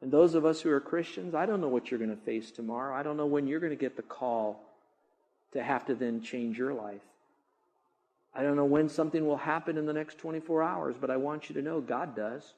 And 0.02 0.12
those 0.12 0.36
of 0.36 0.46
us 0.46 0.62
who 0.62 0.70
are 0.72 0.80
Christians, 0.80 1.34
I 1.34 1.46
don't 1.46 1.62
know 1.62 1.67
what 1.67 1.89
you're 1.89 2.00
going 2.00 2.15
to 2.15 2.24
face 2.24 2.52
tomorrow. 2.52 2.96
I 2.96 3.04
don't 3.04 3.17
know 3.17 3.26
when 3.26 3.48
you're 3.48 3.60
going 3.60 3.72
to 3.72 3.76
get 3.76 3.96
the 3.96 4.04
call 4.04 4.60
to 5.54 5.63
have 5.63 5.86
to 5.86 5.96
then 5.96 6.22
change 6.22 6.58
your 6.58 6.74
life. 6.74 7.02
I 8.36 8.43
don't 8.43 8.56
know 8.56 8.65
when 8.65 8.89
something 8.89 9.26
will 9.26 9.38
happen 9.38 9.78
in 9.78 9.88
the 9.88 9.93
next 9.93 10.20
24 10.20 10.62
hours, 10.62 10.96
but 11.00 11.10
I 11.10 11.17
want 11.17 11.50
you 11.50 11.56
to 11.56 11.62
know 11.62 11.82
God 11.82 12.15
does. 12.15 12.54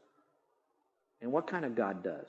And 1.21 1.31
what 1.31 1.47
kind 1.47 1.63
of 1.63 1.75
God 1.75 2.03
does? 2.03 2.27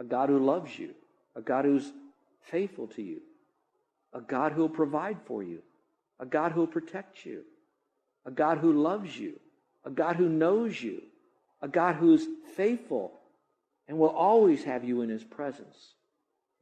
A 0.00 0.04
God 0.04 0.28
who 0.28 0.38
loves 0.38 0.76
you, 0.76 0.90
a 1.36 1.40
God 1.40 1.64
who's 1.64 1.92
faithful 2.40 2.88
to 2.88 3.02
you, 3.02 3.20
a 4.12 4.20
God 4.20 4.52
who 4.52 4.62
will 4.62 4.68
provide 4.68 5.18
for 5.26 5.44
you, 5.44 5.62
a 6.18 6.26
God 6.26 6.52
who 6.52 6.60
will 6.60 6.66
protect 6.66 7.24
you, 7.24 7.42
a 8.26 8.30
God 8.30 8.58
who 8.58 8.72
loves 8.72 9.16
you, 9.16 9.38
a 9.84 9.90
God 9.90 10.16
who 10.16 10.28
knows 10.28 10.80
you, 10.82 11.02
a 11.60 11.68
God 11.68 11.96
who's 11.96 12.26
faithful 12.56 13.12
and 13.88 13.98
will 13.98 14.08
always 14.08 14.64
have 14.64 14.84
you 14.84 15.02
in 15.02 15.08
his 15.08 15.24
presence. 15.24 15.94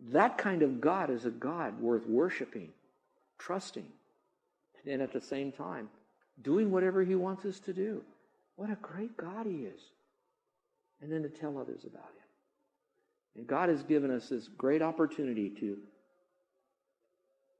That 0.09 0.38
kind 0.38 0.62
of 0.62 0.80
God 0.80 1.11
is 1.11 1.26
a 1.26 1.30
God 1.30 1.80
worth 1.80 2.06
worshiping, 2.06 2.70
trusting, 3.38 3.87
and 4.87 5.02
at 5.02 5.12
the 5.12 5.20
same 5.20 5.52
time, 5.52 5.88
doing 6.42 6.70
whatever 6.70 7.04
he 7.04 7.14
wants 7.14 7.44
us 7.44 7.61
to 7.61 7.72
do. 7.72 8.02
What 8.56 8.70
a 8.70 8.78
great 8.80 9.16
God 9.16 9.46
he 9.46 9.64
is. 9.64 9.80
And 11.02 11.11
then 11.11 11.22
to 11.22 11.28
tell 11.28 11.59
others 11.59 11.85
about 11.85 12.04
him. 12.04 13.37
And 13.37 13.46
God 13.46 13.68
has 13.68 13.83
given 13.83 14.11
us 14.11 14.28
this 14.28 14.48
great 14.48 14.83
opportunity 14.83 15.50
to 15.61 15.78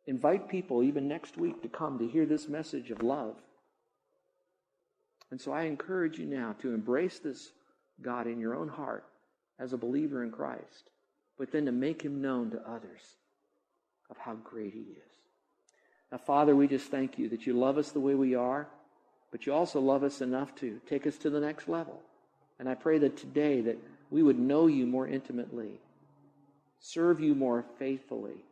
invite 0.07 0.49
people, 0.49 0.83
even 0.83 1.09
next 1.09 1.37
week, 1.37 1.63
to 1.63 1.69
come 1.69 1.99
to 1.99 2.09
hear 2.09 2.27
this 2.27 2.49
message 2.49 2.91
of 2.91 3.03
love. 3.03 3.37
And 5.31 5.41
so 5.41 5.53
I 5.53 5.63
encourage 5.63 6.19
you 6.19 6.27
now 6.27 6.55
to 6.61 6.75
embrace 6.75 7.19
this 7.19 7.53
God 8.03 8.27
in 8.27 8.41
your 8.41 8.55
own 8.55 8.69
heart 8.69 9.05
as 9.59 9.73
a 9.73 9.79
believer 9.79 10.25
in 10.25 10.31
Christ, 10.31 10.91
but 11.39 11.53
then 11.53 11.67
to 11.67 11.73
make 11.73 12.03
him 12.03 12.21
known 12.21 12.51
to 12.51 12.69
others 12.69 13.03
of 14.11 14.17
how 14.17 14.35
great 14.35 14.73
he 14.73 14.81
is. 14.81 15.11
Now, 16.11 16.19
Father, 16.19 16.57
we 16.57 16.67
just 16.67 16.91
thank 16.91 17.19
you 17.19 17.29
that 17.29 17.47
you 17.47 17.53
love 17.53 17.79
us 17.79 17.93
the 17.93 18.01
way 18.01 18.15
we 18.15 18.35
are, 18.35 18.67
but 19.31 19.47
you 19.47 19.53
also 19.53 19.81
love 19.81 20.03
us 20.03 20.21
enough 20.21 20.55
to 20.57 20.81
take 20.89 21.07
us 21.07 21.17
to 21.19 21.31
the 21.31 21.41
next 21.41 21.69
level. 21.69 22.01
And 22.59 22.69
I 22.69 22.75
pray 22.75 22.99
that 22.99 23.17
today 23.17 23.61
that 23.61 23.79
we 24.11 24.23
would 24.23 24.39
know 24.39 24.67
you 24.67 24.87
more 24.87 25.07
intimately, 25.07 25.79
serve 26.81 27.21
you 27.21 27.35
more 27.35 27.65
faithfully, 27.79 28.45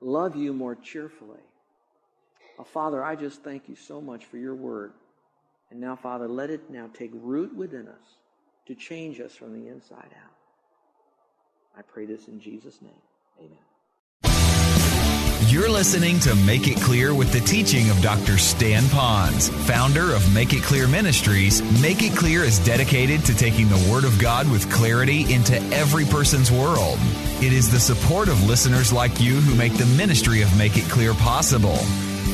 love 0.00 0.36
you 0.36 0.52
more 0.52 0.76
cheerfully. 0.76 1.40
Father, 2.64 3.02
I 3.02 3.16
just 3.16 3.42
thank 3.42 3.68
you 3.68 3.74
so 3.74 4.00
much 4.00 4.24
for 4.26 4.36
your 4.36 4.54
word. 4.54 4.92
And 5.72 5.80
now, 5.80 5.96
Father, 5.96 6.28
let 6.28 6.50
it 6.50 6.68
now 6.68 6.90
take 6.92 7.10
root 7.14 7.56
within 7.56 7.88
us 7.88 8.18
to 8.66 8.74
change 8.74 9.22
us 9.22 9.34
from 9.34 9.58
the 9.58 9.68
inside 9.68 10.10
out. 10.22 10.36
I 11.74 11.80
pray 11.80 12.04
this 12.04 12.28
in 12.28 12.40
Jesus' 12.40 12.82
name. 12.82 12.92
Amen. 13.38 13.56
You're 15.48 15.70
listening 15.70 16.20
to 16.20 16.34
Make 16.34 16.68
It 16.68 16.76
Clear 16.76 17.14
with 17.14 17.32
the 17.32 17.40
teaching 17.40 17.88
of 17.88 18.02
Dr. 18.02 18.36
Stan 18.36 18.82
Ponz, 18.84 19.48
founder 19.66 20.14
of 20.14 20.34
Make 20.34 20.52
It 20.52 20.62
Clear 20.62 20.86
Ministries. 20.86 21.62
Make 21.80 22.02
It 22.02 22.14
Clear 22.18 22.44
is 22.44 22.58
dedicated 22.58 23.24
to 23.24 23.34
taking 23.34 23.70
the 23.70 23.88
Word 23.90 24.04
of 24.04 24.18
God 24.18 24.50
with 24.50 24.70
clarity 24.70 25.32
into 25.32 25.56
every 25.74 26.04
person's 26.04 26.52
world. 26.52 26.98
It 27.40 27.54
is 27.54 27.72
the 27.72 27.80
support 27.80 28.28
of 28.28 28.44
listeners 28.44 28.92
like 28.92 29.20
you 29.20 29.36
who 29.36 29.54
make 29.54 29.72
the 29.78 29.86
ministry 29.96 30.42
of 30.42 30.54
Make 30.58 30.76
It 30.76 30.84
Clear 30.90 31.14
possible. 31.14 31.78